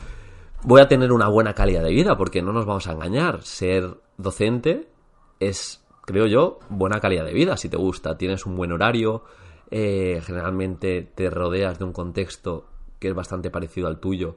voy 0.65 0.81
a 0.81 0.89
tener 0.89 1.13
una 1.13 1.29
buena 1.29 1.55
calidad 1.55 1.85
de 1.85 1.93
vida, 1.93 2.17
porque 2.17 2.43
no 2.43 2.53
nos 2.53 2.67
vamos 2.67 2.87
a 2.89 2.93
engañar. 2.93 3.43
Ser 3.43 3.99
docente 4.17 4.89
es, 5.39 5.85
creo 6.05 6.27
yo, 6.27 6.59
buena 6.69 7.01
calidad 7.01 7.25
de 7.25 7.35
vida, 7.35 7.57
si 7.57 7.69
te 7.69 7.77
gusta. 7.77 8.17
Tienes 8.17 8.47
un 8.47 8.57
buen 8.57 8.73
horario, 8.73 9.25
eh, 9.77 10.23
generalmente 10.25 11.03
te 11.03 11.29
rodeas 11.31 11.81
de 11.81 11.85
un 11.85 11.93
contexto 11.93 12.69
que 13.01 13.09
es 13.09 13.15
bastante 13.15 13.51
parecido 13.51 13.89
al 13.89 13.99
tuyo 13.99 14.37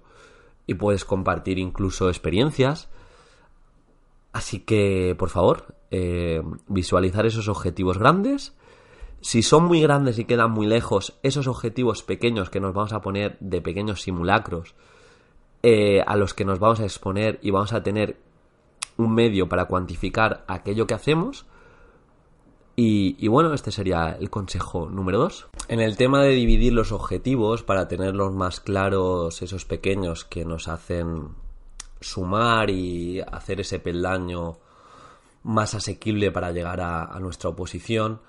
y 0.65 0.74
puedes 0.74 1.06
compartir 1.06 1.60
incluso 1.60 2.10
experiencias. 2.10 2.89
Así 4.34 4.62
que, 4.62 5.15
por 5.15 5.29
favor, 5.29 5.75
eh, 5.91 6.41
visualizar 6.67 7.27
esos 7.27 7.50
objetivos 7.50 8.00
grandes. 8.00 8.58
Si 9.22 9.44
son 9.44 9.65
muy 9.65 9.79
grandes 9.79 10.17
y 10.17 10.25
quedan 10.25 10.50
muy 10.50 10.65
lejos, 10.65 11.20
esos 11.22 11.46
objetivos 11.46 12.01
pequeños 12.01 12.50
que 12.50 12.60
nos 12.60 12.74
vamos 12.74 12.94
a 12.94 13.01
poner 13.01 13.38
de 13.39 13.62
pequeños 13.62 14.01
simulacros, 14.01 14.74
eh, 15.62 16.01
a 16.01 16.15
los 16.15 16.34
que 16.34 16.46
nos 16.46 16.58
vamos 16.58 16.79
a 16.79 16.86
exponer 16.86 17.38
y 17.44 17.51
vamos 17.51 17.74
a 17.74 17.84
tener 17.84 18.17
un 18.98 19.13
medio 19.13 19.48
para 19.48 19.65
cuantificar 19.65 20.46
aquello 20.48 20.88
que 20.88 20.96
hacemos. 20.96 21.46
Y, 22.79 23.27
bueno, 23.27 23.55
este 23.55 23.72
sería 23.72 24.15
el 24.19 24.29
consejo 24.29 24.88
número 24.88 25.17
dos. 25.17 25.48
En 25.67 25.79
el 25.79 25.98
tema 25.98 26.22
de 26.22 26.29
dividir 26.29 26.74
los 26.74 26.91
objetivos 26.91 27.63
para 27.63 27.88
tenerlos 27.88 28.34
más 28.34 28.60
claros, 28.60 29.41
esos 29.41 29.65
pequeños 29.65 30.25
que 30.25 30.46
nos 30.46 30.67
hacen 30.67 31.29
sumar 32.01 32.69
y 32.69 33.19
hacer 33.19 33.62
ese 33.62 33.79
peldaño 33.79 34.60
más 35.41 35.74
asequible 35.74 36.29
para 36.29 36.51
llegar 36.51 36.79
a 36.79 37.19
nuestra 37.19 37.50
oposición, 37.50 38.22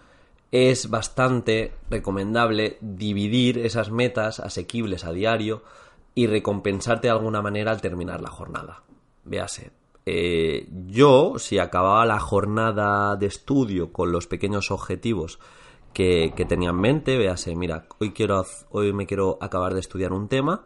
es 0.50 0.88
bastante 0.88 1.74
recomendable 1.90 2.78
dividir 2.80 3.58
esas 3.58 3.90
metas 3.90 4.40
asequibles 4.40 5.04
a 5.04 5.12
diario 5.12 5.62
y 6.14 6.26
recompensarte 6.26 7.08
de 7.08 7.12
alguna 7.12 7.42
manera 7.42 7.70
al 7.70 7.82
terminar 7.82 8.22
la 8.22 8.30
jornada. 8.30 8.82
Véase. 9.24 9.72
Eh, 10.10 10.66
yo, 10.86 11.34
si 11.36 11.58
acababa 11.58 12.06
la 12.06 12.18
jornada 12.18 13.14
de 13.16 13.26
estudio 13.26 13.92
con 13.92 14.10
los 14.10 14.26
pequeños 14.26 14.70
objetivos 14.70 15.38
que, 15.92 16.32
tenía 16.48 16.70
en 16.70 16.80
mente, 16.80 17.18
véase, 17.18 17.54
mira, 17.54 17.84
hoy, 17.98 18.12
quiero, 18.12 18.42
hoy 18.70 18.94
me 18.94 19.04
quiero 19.04 19.36
acabar 19.42 19.74
de 19.74 19.80
estudiar 19.80 20.14
un 20.14 20.28
tema, 20.28 20.64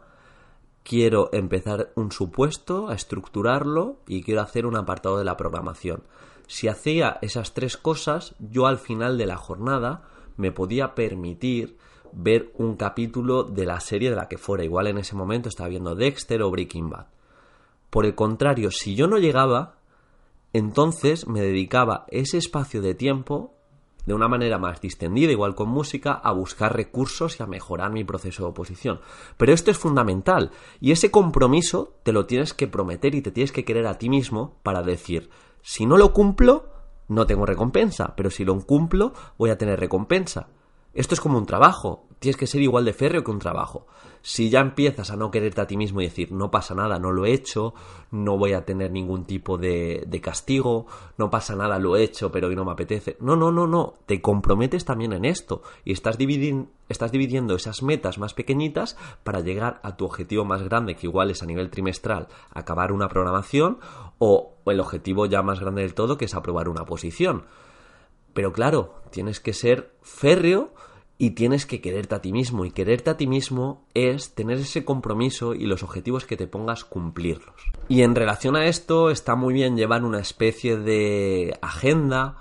quiero 0.83 1.29
empezar 1.33 1.91
un 1.95 2.13
supuesto, 2.13 2.87
a 2.87 2.93
estructurarlo 2.93 3.97
y 4.07 4.23
quiero 4.23 4.39
hacer 4.39 4.65
un 4.65 4.77
apartado 4.77 5.17
de 5.17 5.25
la 5.25 5.35
programación. 5.35 6.03
Si 6.47 6.69
hacía 6.69 7.17
esas 7.21 7.53
tres 7.53 7.75
cosas, 7.75 8.35
yo 8.39 8.65
al 8.65 8.77
final 8.77 9.17
de 9.17 9.25
la 9.25 9.35
jornada 9.35 10.03
me 10.37 10.53
podía 10.53 10.95
permitir 10.95 11.77
ver 12.13 12.53
un 12.57 12.77
capítulo 12.77 13.43
de 13.43 13.65
la 13.65 13.81
serie 13.81 14.09
de 14.09 14.15
la 14.15 14.29
que 14.29 14.37
fuera. 14.37 14.63
Igual 14.63 14.87
en 14.87 14.99
ese 14.99 15.17
momento 15.17 15.49
estaba 15.49 15.67
viendo 15.67 15.95
Dexter 15.95 16.41
o 16.43 16.49
Breaking 16.49 16.89
Bad. 16.89 17.07
Por 17.93 18.07
el 18.07 18.15
contrario, 18.15 18.71
si 18.71 18.95
yo 18.95 19.05
no 19.05 19.19
llegaba, 19.19 19.75
entonces 20.51 21.27
me 21.27 21.41
dedicaba 21.41 22.07
ese 22.09 22.39
espacio 22.39 22.81
de 22.81 22.95
tiempo 22.95 23.53
de 24.07 24.15
una 24.15 24.27
manera 24.27 24.57
más 24.57 24.81
distendida, 24.81 25.31
igual 25.31 25.53
con 25.53 25.69
música, 25.69 26.13
a 26.13 26.31
buscar 26.31 26.75
recursos 26.75 27.39
y 27.39 27.43
a 27.43 27.45
mejorar 27.45 27.91
mi 27.91 28.03
proceso 28.03 28.41
de 28.41 28.49
oposición. 28.49 28.99
Pero 29.37 29.53
esto 29.53 29.69
es 29.69 29.77
fundamental 29.77 30.49
y 30.81 30.91
ese 30.91 31.11
compromiso 31.11 31.93
te 32.01 32.13
lo 32.13 32.25
tienes 32.25 32.55
que 32.55 32.67
prometer 32.67 33.13
y 33.13 33.21
te 33.21 33.29
tienes 33.29 33.51
que 33.51 33.63
querer 33.63 33.85
a 33.85 33.99
ti 33.99 34.09
mismo 34.09 34.55
para 34.63 34.81
decir, 34.81 35.29
si 35.61 35.85
no 35.85 35.95
lo 35.95 36.13
cumplo, 36.13 36.71
no 37.09 37.27
tengo 37.27 37.45
recompensa, 37.45 38.15
pero 38.17 38.31
si 38.31 38.43
lo 38.43 38.59
cumplo, 38.61 39.13
voy 39.37 39.51
a 39.51 39.57
tener 39.59 39.79
recompensa. 39.79 40.47
Esto 40.95 41.13
es 41.13 41.21
como 41.21 41.37
un 41.37 41.45
trabajo, 41.45 42.07
tienes 42.23 42.37
que 42.37 42.47
ser 42.47 42.61
igual 42.61 42.85
de 42.85 42.93
férreo 42.93 43.21
que 43.21 43.31
un 43.31 43.39
trabajo. 43.39 43.85
Si 44.21 44.49
ya 44.49 44.61
empiezas 44.61 45.11
a 45.11 45.17
no 45.17 45.29
quererte 45.29 45.59
a 45.59 45.67
ti 45.67 45.75
mismo 45.75 45.99
y 45.99 46.05
decir, 46.05 46.31
no 46.31 46.51
pasa 46.51 46.73
nada, 46.73 46.97
no 46.97 47.11
lo 47.11 47.25
he 47.25 47.33
hecho, 47.33 47.73
no 48.11 48.37
voy 48.37 48.53
a 48.53 48.63
tener 48.63 48.91
ningún 48.91 49.25
tipo 49.25 49.57
de, 49.57 50.05
de 50.07 50.21
castigo, 50.21 50.85
no 51.17 51.29
pasa 51.29 51.57
nada, 51.57 51.79
lo 51.79 51.97
he 51.97 52.03
hecho, 52.03 52.31
pero 52.31 52.47
hoy 52.47 52.55
no 52.55 52.63
me 52.63 52.71
apetece. 52.71 53.17
No, 53.19 53.35
no, 53.35 53.51
no, 53.51 53.67
no, 53.67 53.95
te 54.05 54.21
comprometes 54.21 54.85
también 54.85 55.11
en 55.11 55.25
esto 55.25 55.63
y 55.83 55.91
estás, 55.91 56.17
estás 56.87 57.11
dividiendo 57.11 57.55
esas 57.55 57.83
metas 57.83 58.17
más 58.17 58.33
pequeñitas 58.33 58.95
para 59.25 59.41
llegar 59.41 59.81
a 59.83 59.97
tu 59.97 60.05
objetivo 60.05 60.45
más 60.45 60.63
grande, 60.63 60.95
que 60.95 61.07
igual 61.07 61.29
es 61.29 61.43
a 61.43 61.45
nivel 61.45 61.69
trimestral, 61.69 62.29
acabar 62.51 62.93
una 62.93 63.09
programación 63.09 63.79
o 64.17 64.53
el 64.65 64.79
objetivo 64.79 65.25
ya 65.25 65.41
más 65.41 65.59
grande 65.59 65.81
del 65.81 65.93
todo, 65.93 66.17
que 66.17 66.23
es 66.25 66.35
aprobar 66.35 66.69
una 66.69 66.85
posición. 66.85 67.43
Pero 68.33 68.53
claro, 68.53 68.95
tienes 69.11 69.41
que 69.41 69.51
ser 69.51 69.91
férreo 70.01 70.71
y 71.17 71.31
tienes 71.31 71.65
que 71.65 71.81
quererte 71.81 72.15
a 72.15 72.21
ti 72.21 72.31
mismo. 72.31 72.65
Y 72.65 72.71
quererte 72.71 73.09
a 73.09 73.17
ti 73.17 73.27
mismo 73.27 73.85
es 73.93 74.33
tener 74.33 74.57
ese 74.57 74.83
compromiso 74.83 75.53
y 75.53 75.65
los 75.65 75.83
objetivos 75.83 76.25
que 76.25 76.37
te 76.37 76.47
pongas 76.47 76.83
cumplirlos. 76.83 77.55
Y 77.87 78.01
en 78.01 78.15
relación 78.15 78.55
a 78.55 78.65
esto 78.65 79.09
está 79.09 79.35
muy 79.35 79.53
bien 79.53 79.77
llevar 79.77 80.03
una 80.03 80.19
especie 80.19 80.77
de 80.77 81.57
agenda 81.61 82.37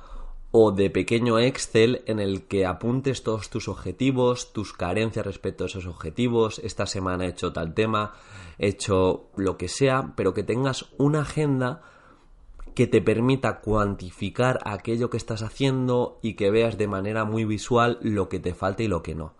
o 0.54 0.70
de 0.70 0.90
pequeño 0.90 1.38
Excel 1.38 2.02
en 2.06 2.20
el 2.20 2.46
que 2.46 2.66
apuntes 2.66 3.22
todos 3.22 3.48
tus 3.48 3.68
objetivos, 3.68 4.52
tus 4.52 4.74
carencias 4.74 5.24
respecto 5.24 5.64
a 5.64 5.66
esos 5.66 5.86
objetivos. 5.86 6.60
Esta 6.62 6.86
semana 6.86 7.24
he 7.24 7.30
hecho 7.30 7.52
tal 7.52 7.74
tema, 7.74 8.14
he 8.58 8.68
hecho 8.68 9.30
lo 9.36 9.56
que 9.56 9.68
sea, 9.68 10.12
pero 10.14 10.34
que 10.34 10.42
tengas 10.42 10.86
una 10.98 11.22
agenda 11.22 11.82
que 12.74 12.86
te 12.86 13.00
permita 13.00 13.60
cuantificar 13.60 14.58
aquello 14.64 15.10
que 15.10 15.16
estás 15.16 15.42
haciendo 15.42 16.18
y 16.22 16.34
que 16.34 16.50
veas 16.50 16.78
de 16.78 16.88
manera 16.88 17.24
muy 17.24 17.44
visual 17.44 17.98
lo 18.00 18.28
que 18.28 18.40
te 18.40 18.54
falta 18.54 18.82
y 18.82 18.88
lo 18.88 19.02
que 19.02 19.14
no. 19.14 19.34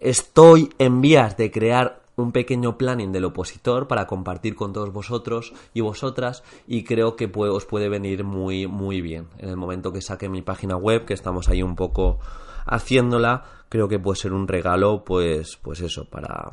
Estoy 0.00 0.70
en 0.78 1.00
vías 1.00 1.36
de 1.36 1.50
crear 1.50 2.02
un 2.22 2.32
pequeño 2.32 2.76
planning 2.76 3.12
del 3.12 3.26
opositor 3.26 3.86
para 3.86 4.06
compartir 4.06 4.54
con 4.54 4.72
todos 4.72 4.92
vosotros 4.92 5.52
y 5.72 5.80
vosotras 5.80 6.42
y 6.66 6.82
creo 6.84 7.16
que 7.16 7.30
os 7.32 7.64
puede 7.64 7.88
venir 7.88 8.24
muy 8.24 8.66
muy 8.66 9.00
bien 9.00 9.28
en 9.38 9.48
el 9.48 9.56
momento 9.56 9.92
que 9.92 10.02
saque 10.02 10.28
mi 10.28 10.42
página 10.42 10.76
web 10.76 11.04
que 11.04 11.14
estamos 11.14 11.48
ahí 11.48 11.62
un 11.62 11.76
poco 11.76 12.18
haciéndola 12.66 13.44
creo 13.68 13.88
que 13.88 14.00
puede 14.00 14.18
ser 14.18 14.32
un 14.32 14.48
regalo 14.48 15.04
pues 15.04 15.58
pues 15.62 15.80
eso 15.80 16.06
para 16.06 16.50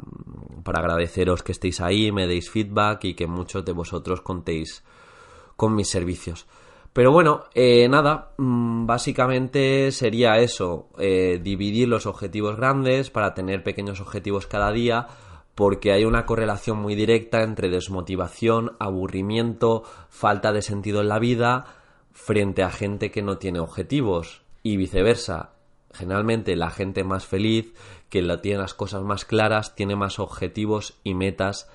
para 0.64 0.80
agradeceros 0.80 1.42
que 1.42 1.52
estéis 1.52 1.82
ahí 1.82 2.12
me 2.12 2.28
deis 2.28 2.52
feedback 2.52 3.04
y 3.06 3.14
que 3.16 3.26
muchos 3.26 3.66
de 3.66 3.72
vosotros 3.72 4.22
contéis 4.22 4.84
con 5.56 5.76
mis 5.76 5.90
servicios 5.90 6.48
pero 6.96 7.12
bueno, 7.12 7.44
eh, 7.54 7.90
nada, 7.90 8.32
mm, 8.38 8.86
básicamente 8.86 9.92
sería 9.92 10.38
eso, 10.38 10.88
eh, 10.98 11.42
dividir 11.44 11.90
los 11.90 12.06
objetivos 12.06 12.56
grandes 12.56 13.10
para 13.10 13.34
tener 13.34 13.64
pequeños 13.64 14.00
objetivos 14.00 14.48
cada 14.48 14.72
día, 14.72 15.08
porque 15.56 15.92
hay 15.92 16.06
una 16.06 16.26
correlación 16.26 16.78
muy 16.78 16.96
directa 16.96 17.44
entre 17.44 17.68
desmotivación, 17.68 18.78
aburrimiento, 18.80 19.84
falta 20.08 20.54
de 20.54 20.62
sentido 20.62 21.02
en 21.02 21.10
la 21.10 21.20
vida 21.20 21.66
frente 22.14 22.64
a 22.64 22.72
gente 22.72 23.12
que 23.12 23.22
no 23.22 23.40
tiene 23.40 23.60
objetivos 23.60 24.44
y 24.64 24.78
viceversa. 24.78 25.50
Generalmente 25.92 26.56
la 26.56 26.70
gente 26.70 27.04
más 27.04 27.26
feliz, 27.26 27.74
que 28.10 28.24
tiene 28.42 28.60
las 28.60 28.74
cosas 28.74 29.04
más 29.04 29.26
claras, 29.26 29.76
tiene 29.76 29.98
más 29.98 30.18
objetivos 30.18 30.98
y 31.04 31.14
metas 31.14 31.70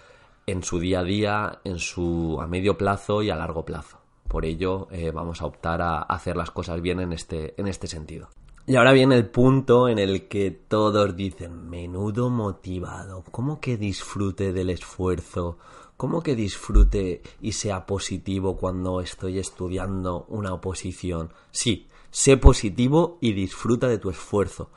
en 0.47 0.63
su 0.63 0.79
día 0.79 1.01
a 1.01 1.05
día, 1.05 1.61
en 1.65 1.79
su 1.79 2.39
a 2.41 2.47
medio 2.47 2.77
plazo 2.77 3.23
y 3.23 3.31
a 3.31 3.37
largo 3.37 3.65
plazo. 3.65 3.99
Por 4.29 4.45
ello, 4.45 4.89
eh, 4.91 5.11
vamos 5.11 5.43
a 5.43 5.47
optar 5.47 5.83
a 5.83 6.03
hacer 6.03 6.37
las 6.37 6.51
cosas 6.51 6.81
bien 6.81 7.01
en 7.01 7.13
este, 7.13 7.61
en 7.61 7.67
este 7.67 7.87
sentido. 7.87 8.29
Y 8.67 8.77
ahora 8.77 8.93
viene 8.93 9.17
el 9.17 9.29
punto 9.29 9.89
en 9.89 9.99
el 9.99 10.29
que 10.29 10.53
todos 10.53 11.17
dicen, 11.17 11.69
menudo 11.69 12.31
motivado, 12.31 13.25
¿cómo 13.33 13.61
que 13.61 13.77
disfrute 13.77 14.53
del 14.53 14.71
esfuerzo? 14.71 15.59
¿Cómo 15.97 16.23
que 16.23 16.37
disfrute 16.37 17.23
y 17.41 17.53
sea 17.53 17.85
positivo 17.85 18.57
cuando 18.57 19.01
estoy 19.01 19.39
estudiando 19.39 20.25
una 20.29 20.55
oposición? 20.55 21.33
Sí, 21.51 21.89
sé 22.11 22.37
positivo 22.37 23.19
y 23.21 23.33
disfruta 23.33 23.89
de 23.89 23.99
tu 23.99 24.09
esfuerzo. 24.09 24.71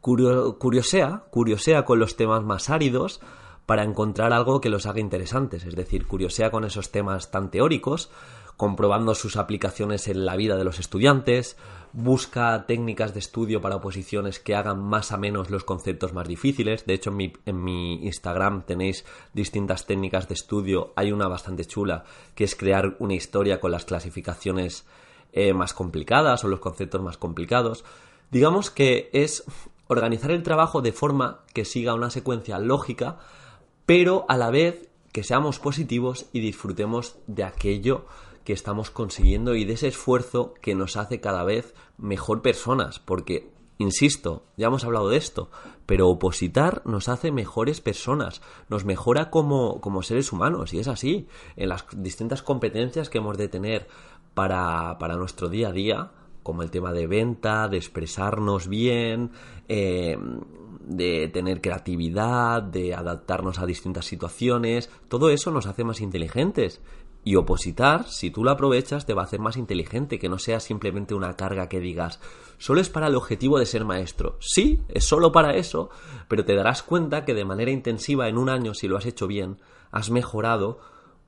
curiosea, 0.00 1.24
curiosea 1.30 1.84
con 1.84 1.98
los 2.00 2.16
temas 2.16 2.42
más 2.42 2.68
áridos 2.68 3.20
para 3.66 3.84
encontrar 3.84 4.32
algo 4.32 4.60
que 4.60 4.70
los 4.70 4.86
haga 4.86 5.00
interesantes, 5.00 5.64
es 5.64 5.74
decir, 5.74 6.06
curiosea 6.06 6.50
con 6.50 6.64
esos 6.64 6.90
temas 6.90 7.30
tan 7.30 7.50
teóricos 7.50 8.10
comprobando 8.56 9.14
sus 9.14 9.36
aplicaciones 9.36 10.08
en 10.08 10.24
la 10.24 10.36
vida 10.36 10.56
de 10.56 10.64
los 10.64 10.78
estudiantes, 10.78 11.56
busca 11.92 12.64
técnicas 12.66 13.12
de 13.12 13.20
estudio 13.20 13.60
para 13.60 13.76
oposiciones 13.76 14.40
que 14.40 14.54
hagan 14.54 14.82
más 14.82 15.12
a 15.12 15.18
menos 15.18 15.50
los 15.50 15.64
conceptos 15.64 16.12
más 16.12 16.26
difíciles. 16.26 16.86
De 16.86 16.94
hecho, 16.94 17.10
en 17.10 17.64
mi, 17.64 17.94
Instagram 18.06 18.62
tenéis 18.62 19.04
distintas 19.34 19.86
técnicas 19.86 20.28
de 20.28 20.34
estudio. 20.34 20.92
Hay 20.96 21.12
una 21.12 21.28
bastante 21.28 21.66
chula 21.66 22.04
que 22.34 22.44
es 22.44 22.56
crear 22.56 22.96
una 22.98 23.14
historia 23.14 23.60
con 23.60 23.72
las 23.72 23.84
clasificaciones 23.84 24.86
eh, 25.32 25.52
más 25.52 25.74
complicadas 25.74 26.44
o 26.44 26.48
los 26.48 26.60
conceptos 26.60 27.02
más 27.02 27.18
complicados. 27.18 27.84
Digamos 28.30 28.70
que 28.70 29.10
es 29.12 29.44
organizar 29.86 30.30
el 30.30 30.42
trabajo 30.42 30.80
de 30.80 30.92
forma 30.92 31.40
que 31.52 31.64
siga 31.64 31.94
una 31.94 32.10
secuencia 32.10 32.58
lógica, 32.58 33.18
pero 33.86 34.26
a 34.28 34.36
la 34.36 34.50
vez 34.50 34.90
que 35.12 35.22
seamos 35.22 35.58
positivos 35.58 36.26
y 36.32 36.40
disfrutemos 36.40 37.16
de 37.26 37.44
aquello 37.44 38.04
que 38.44 38.52
estamos 38.52 38.90
consiguiendo 38.90 39.54
y 39.54 39.64
de 39.64 39.72
ese 39.72 39.88
esfuerzo 39.88 40.54
que 40.60 40.74
nos 40.74 40.96
hace 40.96 41.20
cada 41.20 41.42
vez 41.42 41.74
mejor 41.96 42.42
personas, 42.42 42.98
porque, 42.98 43.50
insisto, 43.78 44.44
ya 44.56 44.66
hemos 44.66 44.84
hablado 44.84 45.08
de 45.08 45.16
esto, 45.16 45.50
pero 45.86 46.08
opositar 46.08 46.82
nos 46.84 47.08
hace 47.08 47.32
mejores 47.32 47.80
personas, 47.80 48.42
nos 48.68 48.84
mejora 48.84 49.30
como, 49.30 49.80
como 49.80 50.02
seres 50.02 50.32
humanos, 50.32 50.74
y 50.74 50.78
es 50.78 50.86
así, 50.86 51.26
en 51.56 51.70
las 51.70 51.86
distintas 51.96 52.42
competencias 52.42 53.08
que 53.08 53.18
hemos 53.18 53.38
de 53.38 53.48
tener 53.48 53.88
para, 54.34 54.98
para 54.98 55.16
nuestro 55.16 55.48
día 55.48 55.68
a 55.68 55.72
día, 55.72 56.12
como 56.46 56.62
el 56.62 56.70
tema 56.70 56.92
de 56.92 57.08
venta, 57.08 57.66
de 57.66 57.76
expresarnos 57.76 58.68
bien, 58.68 59.32
eh, 59.66 60.16
de 60.80 61.26
tener 61.26 61.60
creatividad, 61.60 62.62
de 62.62 62.94
adaptarnos 62.94 63.58
a 63.58 63.66
distintas 63.66 64.04
situaciones, 64.04 64.88
todo 65.08 65.30
eso 65.30 65.50
nos 65.50 65.66
hace 65.66 65.82
más 65.82 66.00
inteligentes 66.00 66.80
y 67.24 67.34
opositar, 67.34 68.06
si 68.06 68.30
tú 68.30 68.44
lo 68.44 68.52
aprovechas, 68.52 69.06
te 69.06 69.12
va 69.12 69.22
a 69.22 69.24
hacer 69.24 69.40
más 69.40 69.56
inteligente, 69.56 70.20
que 70.20 70.28
no 70.28 70.38
sea 70.38 70.60
simplemente 70.60 71.14
una 71.14 71.34
carga 71.34 71.68
que 71.68 71.80
digas, 71.80 72.20
solo 72.58 72.80
es 72.80 72.90
para 72.90 73.08
el 73.08 73.16
objetivo 73.16 73.58
de 73.58 73.66
ser 73.66 73.84
maestro. 73.84 74.36
Sí, 74.38 74.82
es 74.88 75.02
solo 75.02 75.32
para 75.32 75.56
eso, 75.56 75.90
pero 76.28 76.44
te 76.44 76.54
darás 76.54 76.84
cuenta 76.84 77.24
que 77.24 77.34
de 77.34 77.44
manera 77.44 77.72
intensiva 77.72 78.28
en 78.28 78.38
un 78.38 78.50
año, 78.50 78.72
si 78.72 78.86
lo 78.86 78.96
has 78.96 79.06
hecho 79.06 79.26
bien, 79.26 79.58
has 79.90 80.10
mejorado 80.10 80.78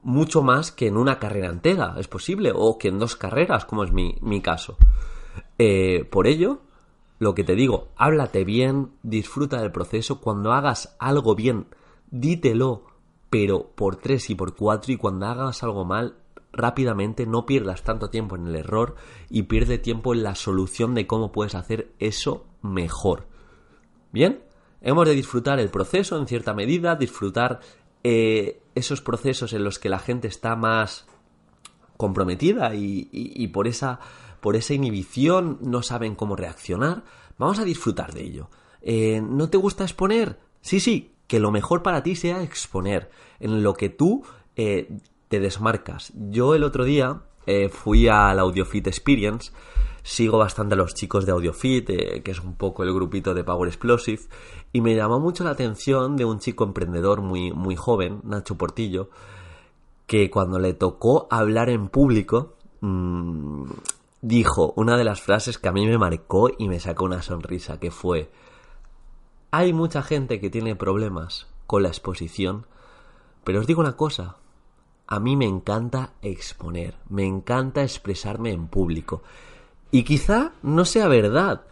mucho 0.04 0.42
más 0.42 0.70
que 0.70 0.86
en 0.86 0.96
una 0.96 1.18
carrera 1.18 1.48
entera, 1.48 1.96
es 1.98 2.06
posible, 2.06 2.52
o 2.54 2.78
que 2.78 2.86
en 2.86 3.00
dos 3.00 3.16
carreras, 3.16 3.64
como 3.64 3.82
es 3.82 3.90
mi, 3.90 4.16
mi 4.20 4.40
caso. 4.40 4.76
Eh, 5.58 6.06
por 6.10 6.26
ello, 6.26 6.60
lo 7.18 7.34
que 7.34 7.44
te 7.44 7.54
digo, 7.54 7.88
háblate 7.96 8.44
bien, 8.44 8.90
disfruta 9.02 9.60
del 9.60 9.72
proceso, 9.72 10.20
cuando 10.20 10.52
hagas 10.52 10.96
algo 10.98 11.34
bien, 11.34 11.66
dítelo, 12.10 12.84
pero 13.30 13.70
por 13.74 13.96
tres 13.96 14.30
y 14.30 14.34
por 14.34 14.54
cuatro 14.54 14.92
y 14.92 14.96
cuando 14.96 15.26
hagas 15.26 15.62
algo 15.62 15.84
mal, 15.84 16.16
rápidamente 16.52 17.26
no 17.26 17.46
pierdas 17.46 17.82
tanto 17.82 18.10
tiempo 18.10 18.36
en 18.36 18.46
el 18.46 18.56
error 18.56 18.96
y 19.28 19.44
pierde 19.44 19.78
tiempo 19.78 20.14
en 20.14 20.22
la 20.22 20.34
solución 20.34 20.94
de 20.94 21.06
cómo 21.06 21.32
puedes 21.32 21.54
hacer 21.54 21.92
eso 21.98 22.46
mejor. 22.62 23.26
Bien, 24.12 24.42
hemos 24.80 25.06
de 25.06 25.14
disfrutar 25.14 25.60
el 25.60 25.70
proceso 25.70 26.18
en 26.18 26.26
cierta 26.26 26.54
medida, 26.54 26.96
disfrutar 26.96 27.60
eh, 28.02 28.62
esos 28.74 29.02
procesos 29.02 29.52
en 29.52 29.64
los 29.64 29.78
que 29.78 29.88
la 29.88 29.98
gente 29.98 30.28
está 30.28 30.56
más 30.56 31.06
comprometida 31.96 32.74
y, 32.74 33.48
por 33.48 33.66
esa 33.66 33.98
por 34.40 34.56
esa 34.56 34.74
inhibición 34.74 35.58
no 35.60 35.82
saben 35.82 36.14
cómo 36.14 36.36
reaccionar. 36.36 37.04
Vamos 37.38 37.58
a 37.58 37.64
disfrutar 37.64 38.12
de 38.12 38.22
ello. 38.22 38.50
Eh, 38.80 39.20
¿No 39.20 39.48
te 39.50 39.58
gusta 39.58 39.84
exponer? 39.84 40.38
Sí, 40.60 40.80
sí, 40.80 41.12
que 41.26 41.40
lo 41.40 41.50
mejor 41.50 41.82
para 41.82 42.02
ti 42.02 42.16
sea 42.16 42.42
exponer, 42.42 43.10
en 43.40 43.62
lo 43.62 43.74
que 43.74 43.88
tú 43.88 44.24
eh, 44.56 44.98
te 45.28 45.40
desmarcas. 45.40 46.12
Yo 46.14 46.54
el 46.54 46.64
otro 46.64 46.84
día 46.84 47.22
eh, 47.46 47.68
fui 47.68 48.08
al 48.08 48.38
AudioFit 48.38 48.86
Experience, 48.86 49.52
sigo 50.02 50.38
bastante 50.38 50.74
a 50.74 50.78
los 50.78 50.94
chicos 50.94 51.26
de 51.26 51.32
AudioFit, 51.32 51.86
que 51.86 52.30
es 52.30 52.40
un 52.40 52.54
poco 52.54 52.82
el 52.82 52.92
grupito 52.92 53.34
de 53.34 53.44
Power 53.44 53.68
Explosive, 53.68 54.22
y 54.72 54.80
me 54.80 54.94
llamó 54.94 55.20
mucho 55.20 55.44
la 55.44 55.50
atención 55.50 56.16
de 56.16 56.24
un 56.24 56.38
chico 56.38 56.64
emprendedor 56.64 57.20
muy, 57.20 57.52
muy 57.52 57.76
joven, 57.76 58.20
Nacho 58.24 58.56
Portillo, 58.56 59.10
que 60.06 60.30
cuando 60.30 60.58
le 60.58 60.72
tocó 60.72 61.28
hablar 61.30 61.68
en 61.68 61.88
público, 61.88 62.54
mmm, 62.80 63.64
dijo 64.20 64.72
una 64.76 64.96
de 64.96 65.04
las 65.04 65.20
frases 65.20 65.58
que 65.58 65.68
a 65.68 65.72
mí 65.72 65.86
me 65.86 65.98
marcó 65.98 66.50
y 66.58 66.68
me 66.68 66.80
sacó 66.80 67.04
una 67.04 67.22
sonrisa, 67.22 67.78
que 67.78 67.90
fue, 67.90 68.30
hay 69.50 69.72
mucha 69.72 70.02
gente 70.02 70.40
que 70.40 70.50
tiene 70.50 70.76
problemas 70.76 71.46
con 71.66 71.82
la 71.82 71.88
exposición, 71.88 72.66
pero 73.44 73.60
os 73.60 73.66
digo 73.66 73.80
una 73.80 73.96
cosa, 73.96 74.36
a 75.06 75.20
mí 75.20 75.36
me 75.36 75.46
encanta 75.46 76.12
exponer, 76.20 76.96
me 77.08 77.24
encanta 77.24 77.82
expresarme 77.82 78.52
en 78.52 78.68
público. 78.68 79.22
Y 79.90 80.02
quizá 80.02 80.52
no 80.62 80.84
sea 80.84 81.08
verdad, 81.08 81.62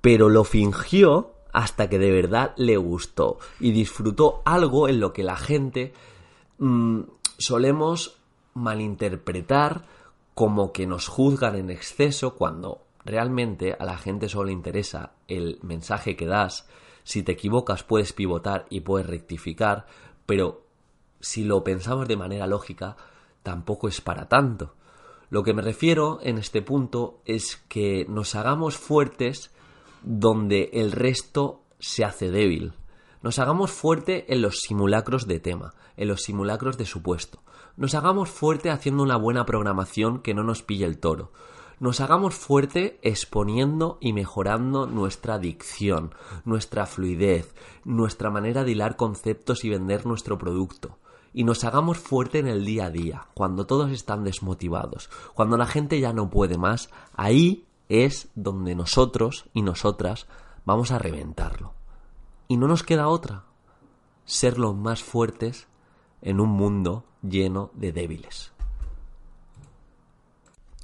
pero 0.00 0.28
lo 0.28 0.44
fingió 0.44 1.32
hasta 1.52 1.88
que 1.88 1.98
de 1.98 2.12
verdad 2.12 2.54
le 2.56 2.76
gustó 2.76 3.38
y 3.58 3.72
disfrutó 3.72 4.42
algo 4.44 4.88
en 4.88 5.00
lo 5.00 5.12
que 5.12 5.24
la 5.24 5.36
gente 5.36 5.92
mmm, 6.58 7.00
solemos 7.38 8.18
malinterpretar 8.54 9.84
como 10.40 10.72
que 10.72 10.86
nos 10.86 11.06
juzgan 11.06 11.54
en 11.54 11.68
exceso 11.68 12.34
cuando 12.34 12.86
realmente 13.04 13.76
a 13.78 13.84
la 13.84 13.98
gente 13.98 14.26
solo 14.26 14.46
le 14.46 14.52
interesa 14.52 15.12
el 15.28 15.58
mensaje 15.60 16.16
que 16.16 16.24
das 16.24 16.66
si 17.04 17.22
te 17.22 17.32
equivocas 17.32 17.82
puedes 17.82 18.14
pivotar 18.14 18.64
y 18.70 18.80
puedes 18.80 19.06
rectificar, 19.06 19.84
pero 20.24 20.64
si 21.20 21.44
lo 21.44 21.62
pensamos 21.62 22.08
de 22.08 22.16
manera 22.16 22.46
lógica, 22.46 22.96
tampoco 23.42 23.86
es 23.86 24.00
para 24.00 24.30
tanto. 24.30 24.76
Lo 25.28 25.42
que 25.42 25.52
me 25.52 25.60
refiero 25.60 26.20
en 26.22 26.38
este 26.38 26.62
punto 26.62 27.20
es 27.26 27.56
que 27.68 28.06
nos 28.08 28.34
hagamos 28.34 28.78
fuertes 28.78 29.50
donde 30.02 30.70
el 30.72 30.92
resto 30.92 31.64
se 31.80 32.02
hace 32.02 32.30
débil. 32.30 32.72
Nos 33.20 33.38
hagamos 33.38 33.72
fuerte 33.72 34.32
en 34.32 34.40
los 34.40 34.60
simulacros 34.60 35.26
de 35.26 35.38
tema, 35.38 35.74
en 35.98 36.08
los 36.08 36.22
simulacros 36.22 36.78
de 36.78 36.86
supuesto. 36.86 37.42
Nos 37.76 37.94
hagamos 37.94 38.30
fuerte 38.30 38.70
haciendo 38.70 39.02
una 39.02 39.16
buena 39.16 39.46
programación 39.46 40.20
que 40.20 40.34
no 40.34 40.42
nos 40.42 40.62
pille 40.62 40.84
el 40.84 40.98
toro 40.98 41.32
nos 41.80 42.02
hagamos 42.02 42.34
fuerte 42.34 43.00
exponiendo 43.02 43.96
y 44.02 44.12
mejorando 44.12 44.86
nuestra 44.86 45.38
dicción, 45.38 46.14
nuestra 46.44 46.84
fluidez, 46.84 47.54
nuestra 47.84 48.30
manera 48.30 48.64
de 48.64 48.72
hilar 48.72 48.96
conceptos 48.96 49.64
y 49.64 49.70
vender 49.70 50.04
nuestro 50.04 50.36
producto. 50.36 50.98
Y 51.32 51.44
nos 51.44 51.64
hagamos 51.64 51.96
fuerte 51.98 52.38
en 52.38 52.48
el 52.48 52.66
día 52.66 52.86
a 52.86 52.90
día, 52.90 53.28
cuando 53.32 53.66
todos 53.66 53.90
están 53.92 54.24
desmotivados, 54.24 55.08
cuando 55.32 55.56
la 55.56 55.66
gente 55.66 55.98
ya 56.00 56.12
no 56.12 56.28
puede 56.28 56.58
más, 56.58 56.90
ahí 57.14 57.66
es 57.88 58.28
donde 58.34 58.74
nosotros 58.74 59.46
y 59.54 59.62
nosotras 59.62 60.26
vamos 60.66 60.90
a 60.90 60.98
reventarlo. 60.98 61.72
Y 62.46 62.58
no 62.58 62.68
nos 62.68 62.82
queda 62.82 63.08
otra. 63.08 63.44
ser 64.26 64.58
los 64.58 64.76
más 64.76 65.02
fuertes 65.02 65.66
en 66.22 66.40
un 66.40 66.50
mundo 66.50 67.04
lleno 67.22 67.70
de 67.74 67.92
débiles. 67.92 68.52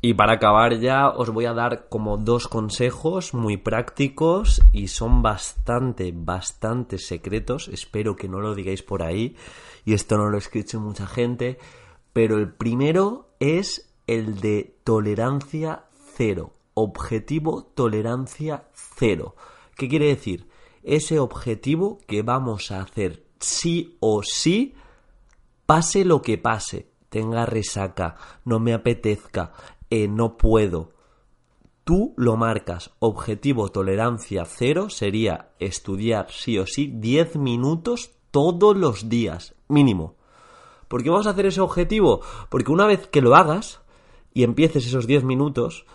Y 0.03 0.15
para 0.15 0.35
acabar 0.35 0.79
ya 0.79 1.09
os 1.09 1.31
voy 1.31 1.47
a 1.47 1.55
dar 1.55 1.89
como 1.89 2.17
dos 2.17 2.49
consejos 2.49 3.35
muy 3.35 3.57
prácticos 3.57 4.63
y 4.73 4.89
son 4.89 5.23
bastante, 5.23 6.13
bastante 6.15 6.99
secretos. 6.99 7.69
Espero 7.69 8.15
que 8.15 8.29
no 8.29 8.41
lo 8.41 8.55
digáis 8.55 8.83
por 8.83 9.03
ahí 9.03 9.37
y 9.85 9.95
esto 9.95 10.17
no 10.17 10.29
lo 10.29 10.39
escuche 10.39 10.79
mucha 10.79 11.07
gente. 11.07 11.59
Pero 12.13 12.37
el 12.37 12.53
primero 12.53 13.31
es 13.41 13.93
el 14.07 14.41
de 14.41 14.77
tolerancia 14.85 15.87
cero. 16.15 16.53
Objetivo 16.75 17.65
tolerancia 17.75 18.69
cero. 18.75 19.35
¿Qué 19.77 19.89
quiere 19.89 20.07
decir? 20.07 20.49
Ese 20.83 21.19
objetivo 21.19 21.99
que 22.07 22.23
vamos 22.23 22.71
a 22.71 22.81
hacer 22.81 23.25
sí 23.41 23.97
o 24.01 24.23
sí, 24.23 24.75
pase 25.67 26.05
lo 26.05 26.23
que 26.23 26.39
pase, 26.39 26.91
tenga 27.09 27.45
resaca, 27.45 28.17
no 28.45 28.61
me 28.61 28.73
apetezca, 28.73 29.53
eh, 29.91 30.09
no 30.09 30.37
puedo. 30.37 30.95
Tú 31.85 32.15
lo 32.17 32.37
marcas. 32.37 32.91
Objetivo 32.99 33.69
tolerancia 33.71 34.45
cero 34.45 34.91
sería 34.91 35.51
estudiar 35.59 36.29
sí 36.31 36.59
o 36.59 36.67
sí 36.67 36.93
10 36.93 37.37
minutos 37.37 38.11
todos 38.31 38.77
los 38.77 39.09
días, 39.09 39.55
mínimo. 39.69 40.17
¿Por 40.89 41.03
qué 41.03 41.11
vamos 41.11 41.27
a 41.27 41.31
hacer 41.31 41.47
ese 41.47 41.61
objetivo? 41.61 42.21
Porque 42.49 42.73
una 42.73 42.87
vez 42.87 43.07
que 43.07 43.21
lo 43.21 43.35
hagas 43.35 43.81
y 44.33 44.43
empieces 44.43 44.87
esos 44.87 45.07
10 45.07 45.25
minutos, 45.25 45.87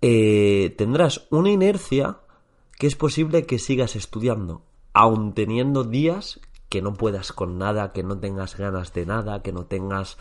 eh, 0.00 0.74
tendrás 0.78 1.26
una 1.30 1.50
inercia 1.50 2.18
que 2.78 2.86
es 2.86 2.96
posible 2.96 3.46
que 3.46 3.58
sigas 3.58 3.96
estudiando, 3.96 4.62
aun 4.92 5.32
teniendo 5.32 5.84
días 5.84 6.40
que 6.68 6.82
no 6.82 6.94
puedas 6.94 7.32
con 7.32 7.58
nada, 7.58 7.92
que 7.92 8.02
no 8.02 8.18
tengas 8.18 8.56
ganas 8.56 8.92
de 8.92 9.06
nada, 9.06 9.42
que 9.42 9.52
no 9.52 9.66
tengas 9.66 10.18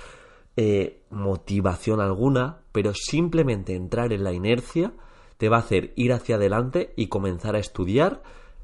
eh, 0.57 1.01
motivación 1.09 1.99
alguna, 1.99 2.61
pero 2.71 2.93
simplemente 2.93 3.75
entrar 3.75 4.13
en 4.13 4.23
la 4.23 4.33
inercia 4.33 4.93
te 5.37 5.49
va 5.49 5.57
a 5.57 5.61
hacer 5.61 5.91
ir 5.95 6.13
hacia 6.13 6.35
adelante 6.35 6.93
y 6.95 7.07
comenzar 7.07 7.55
a 7.55 7.59
estudiar 7.59 8.23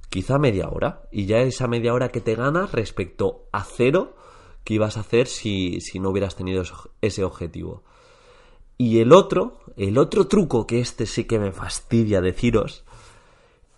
quizá 0.09 0.37
media 0.37 0.69
hora. 0.69 1.03
Y 1.11 1.25
ya 1.25 1.39
esa 1.39 1.67
media 1.67 1.93
hora 1.93 2.09
que 2.09 2.21
te 2.21 2.35
ganas 2.35 2.71
respecto 2.71 3.47
a 3.51 3.63
cero 3.63 4.15
que 4.63 4.75
ibas 4.75 4.97
a 4.97 5.01
hacer 5.01 5.27
si, 5.27 5.81
si 5.81 5.99
no 5.99 6.09
hubieras 6.09 6.35
tenido 6.35 6.63
ese 7.01 7.23
objetivo. 7.23 7.83
Y 8.77 8.99
el 8.99 9.11
otro, 9.11 9.59
el 9.75 9.97
otro 9.97 10.27
truco 10.27 10.65
que 10.65 10.79
este 10.79 11.05
sí 11.05 11.25
que 11.25 11.39
me 11.39 11.51
fastidia 11.51 12.21
deciros, 12.21 12.83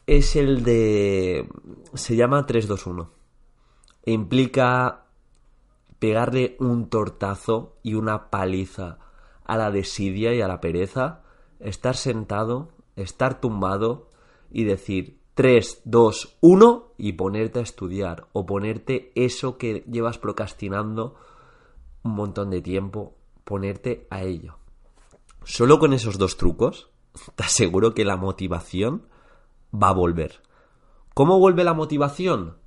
es 0.08 0.36
el 0.36 0.64
de... 0.64 1.48
se 1.94 2.16
llama 2.16 2.46
321. 2.46 3.23
Implica 4.06 5.06
pegarle 6.00 6.58
un 6.60 6.90
tortazo 6.90 7.78
y 7.84 7.94
una 7.94 8.30
paliza 8.30 9.00
a 9.46 9.58
la 9.58 9.72
desidia 9.72 10.34
y 10.34 10.42
a 10.42 10.48
la 10.48 10.60
pereza, 10.60 11.22
estar 11.60 11.96
sentado, 11.96 12.70
estar 12.96 13.40
tumbado 13.40 14.10
y 14.52 14.66
decir 14.66 15.20
3, 15.36 15.82
2, 15.86 16.38
1 16.42 16.94
y 16.98 17.14
ponerte 17.14 17.60
a 17.60 17.64
estudiar 17.64 18.28
o 18.34 18.46
ponerte 18.46 19.12
eso 19.16 19.58
que 19.58 19.84
llevas 19.90 20.18
procrastinando 20.18 21.16
un 22.04 22.16
montón 22.16 22.50
de 22.50 22.62
tiempo, 22.62 23.16
ponerte 23.44 24.08
a 24.10 24.24
ello. 24.24 24.58
Solo 25.44 25.80
con 25.80 25.94
esos 25.94 26.18
dos 26.18 26.38
trucos, 26.38 26.90
te 27.36 27.44
aseguro 27.44 27.94
que 27.94 28.06
la 28.06 28.18
motivación 28.18 29.08
va 29.74 29.90
a 29.90 29.94
volver. 29.94 30.42
¿Cómo 31.14 31.40
vuelve 31.40 31.64
la 31.64 31.74
motivación? 31.74 32.58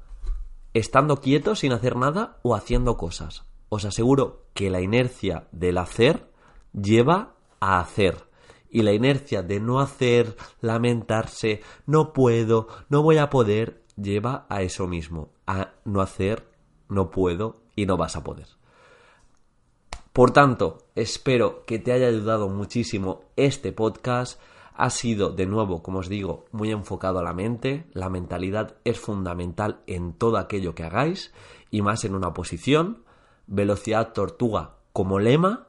Estando 0.79 1.21
quieto 1.21 1.55
sin 1.55 1.73
hacer 1.73 1.97
nada 1.97 2.39
o 2.43 2.55
haciendo 2.55 2.97
cosas. 2.97 3.45
Os 3.69 3.85
aseguro 3.85 4.47
que 4.55 4.71
la 4.71 4.81
inercia 4.81 5.49
del 5.53 5.79
hacer 5.79 6.31
lleva 6.73 7.35
a 7.61 7.81
hacer. 7.81 8.27
Y 8.69 8.83
la 8.83 8.93
inercia 8.93 9.43
de 9.43 9.61
no 9.61 9.81
hacer, 9.81 10.37
lamentarse, 10.61 11.63
no 11.87 12.13
puedo, 12.13 12.69
no 12.89 13.03
voy 13.03 13.17
a 13.19 13.31
poder, 13.31 13.83
lleva 13.97 14.47
a 14.51 14.63
eso 14.63 14.87
mismo, 14.87 15.31
a 15.47 15.73
no 15.85 16.03
hacer, 16.03 16.47
no 16.89 17.11
puedo 17.11 17.63
y 17.75 17.87
no 17.87 17.97
vas 17.97 18.17
a 18.17 18.25
poder. 18.25 18.49
Por 20.13 20.31
tanto, 20.31 20.79
espero 20.95 21.65
que 21.65 21.79
te 21.79 21.93
haya 21.93 22.09
ayudado 22.09 22.49
muchísimo 22.49 23.25
este 23.37 23.73
podcast 23.73 24.41
ha 24.77 24.91
sido, 24.91 25.31
de 25.31 25.47
nuevo, 25.47 25.83
como 25.83 26.01
os 26.01 26.09
digo, 26.09 26.45
muy 26.53 26.71
enfocado 26.71 27.19
a 27.19 27.23
la 27.23 27.33
mente. 27.33 27.87
La 27.93 28.11
mentalidad 28.11 28.77
es 28.85 28.99
fundamental 28.99 29.81
en 29.87 30.13
todo 30.13 30.37
aquello 30.37 30.75
que 30.75 30.85
hagáis 30.85 31.33
y 31.71 31.83
más 31.83 32.05
en 32.05 32.15
una 32.15 32.35
posición. 32.35 33.05
Velocidad 33.47 34.13
tortuga 34.13 34.77
como 34.93 35.19
lema. 35.19 35.69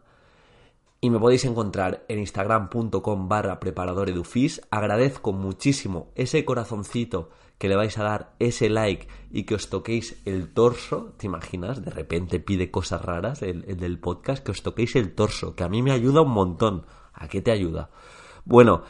Y 0.99 1.09
me 1.09 1.19
podéis 1.19 1.45
encontrar 1.45 2.03
en 2.07 2.19
instagram.com 2.19 3.29
barra 3.29 3.59
preparador 3.59 4.11
Agradezco 4.71 5.31
muchísimo 5.31 6.11
ese 6.15 6.43
corazoncito 6.43 7.29
que 7.59 7.69
le 7.69 7.75
vais 7.75 7.97
a 7.97 8.03
dar, 8.03 8.35
ese 8.39 8.69
like 8.69 9.07
y 9.31 9.43
que 9.43 9.55
os 9.55 9.69
toquéis 9.69 10.21
el 10.25 10.53
torso. 10.53 11.13
¿Te 11.17 11.27
imaginas? 11.27 11.83
De 11.83 11.91
repente 11.91 12.39
pide 12.39 12.71
cosas 12.71 13.03
raras 13.03 13.41
el, 13.41 13.63
el 13.67 13.77
del 13.77 13.99
podcast, 13.99 14.43
que 14.43 14.51
os 14.51 14.63
toquéis 14.63 14.95
el 14.95 15.13
torso, 15.13 15.55
que 15.55 15.63
a 15.63 15.69
mí 15.69 15.81
me 15.81 15.91
ayuda 15.91 16.21
un 16.21 16.31
montón. 16.31 16.85
¿A 17.13 17.27
qué 17.27 17.41
te 17.41 17.51
ayuda? 17.51 17.89
Bueno, 18.49 18.83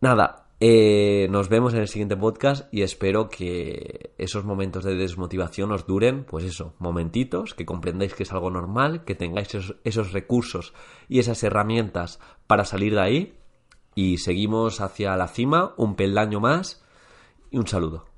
nada, 0.00 0.46
eh, 0.60 1.26
nos 1.32 1.48
vemos 1.48 1.74
en 1.74 1.80
el 1.80 1.88
siguiente 1.88 2.16
podcast 2.16 2.72
y 2.72 2.82
espero 2.82 3.28
que 3.28 4.14
esos 4.18 4.44
momentos 4.44 4.84
de 4.84 4.94
desmotivación 4.94 5.72
os 5.72 5.84
duren, 5.84 6.22
pues 6.22 6.44
eso, 6.44 6.74
momentitos, 6.78 7.54
que 7.54 7.66
comprendáis 7.66 8.14
que 8.14 8.22
es 8.22 8.30
algo 8.30 8.52
normal, 8.52 9.04
que 9.04 9.16
tengáis 9.16 9.52
esos, 9.52 9.74
esos 9.82 10.12
recursos 10.12 10.74
y 11.08 11.18
esas 11.18 11.42
herramientas 11.42 12.20
para 12.46 12.64
salir 12.64 12.94
de 12.94 13.00
ahí 13.00 13.34
y 13.96 14.18
seguimos 14.18 14.80
hacia 14.80 15.16
la 15.16 15.26
cima, 15.26 15.74
un 15.76 15.96
peldaño 15.96 16.38
más 16.38 16.80
y 17.50 17.58
un 17.58 17.66
saludo. 17.66 18.09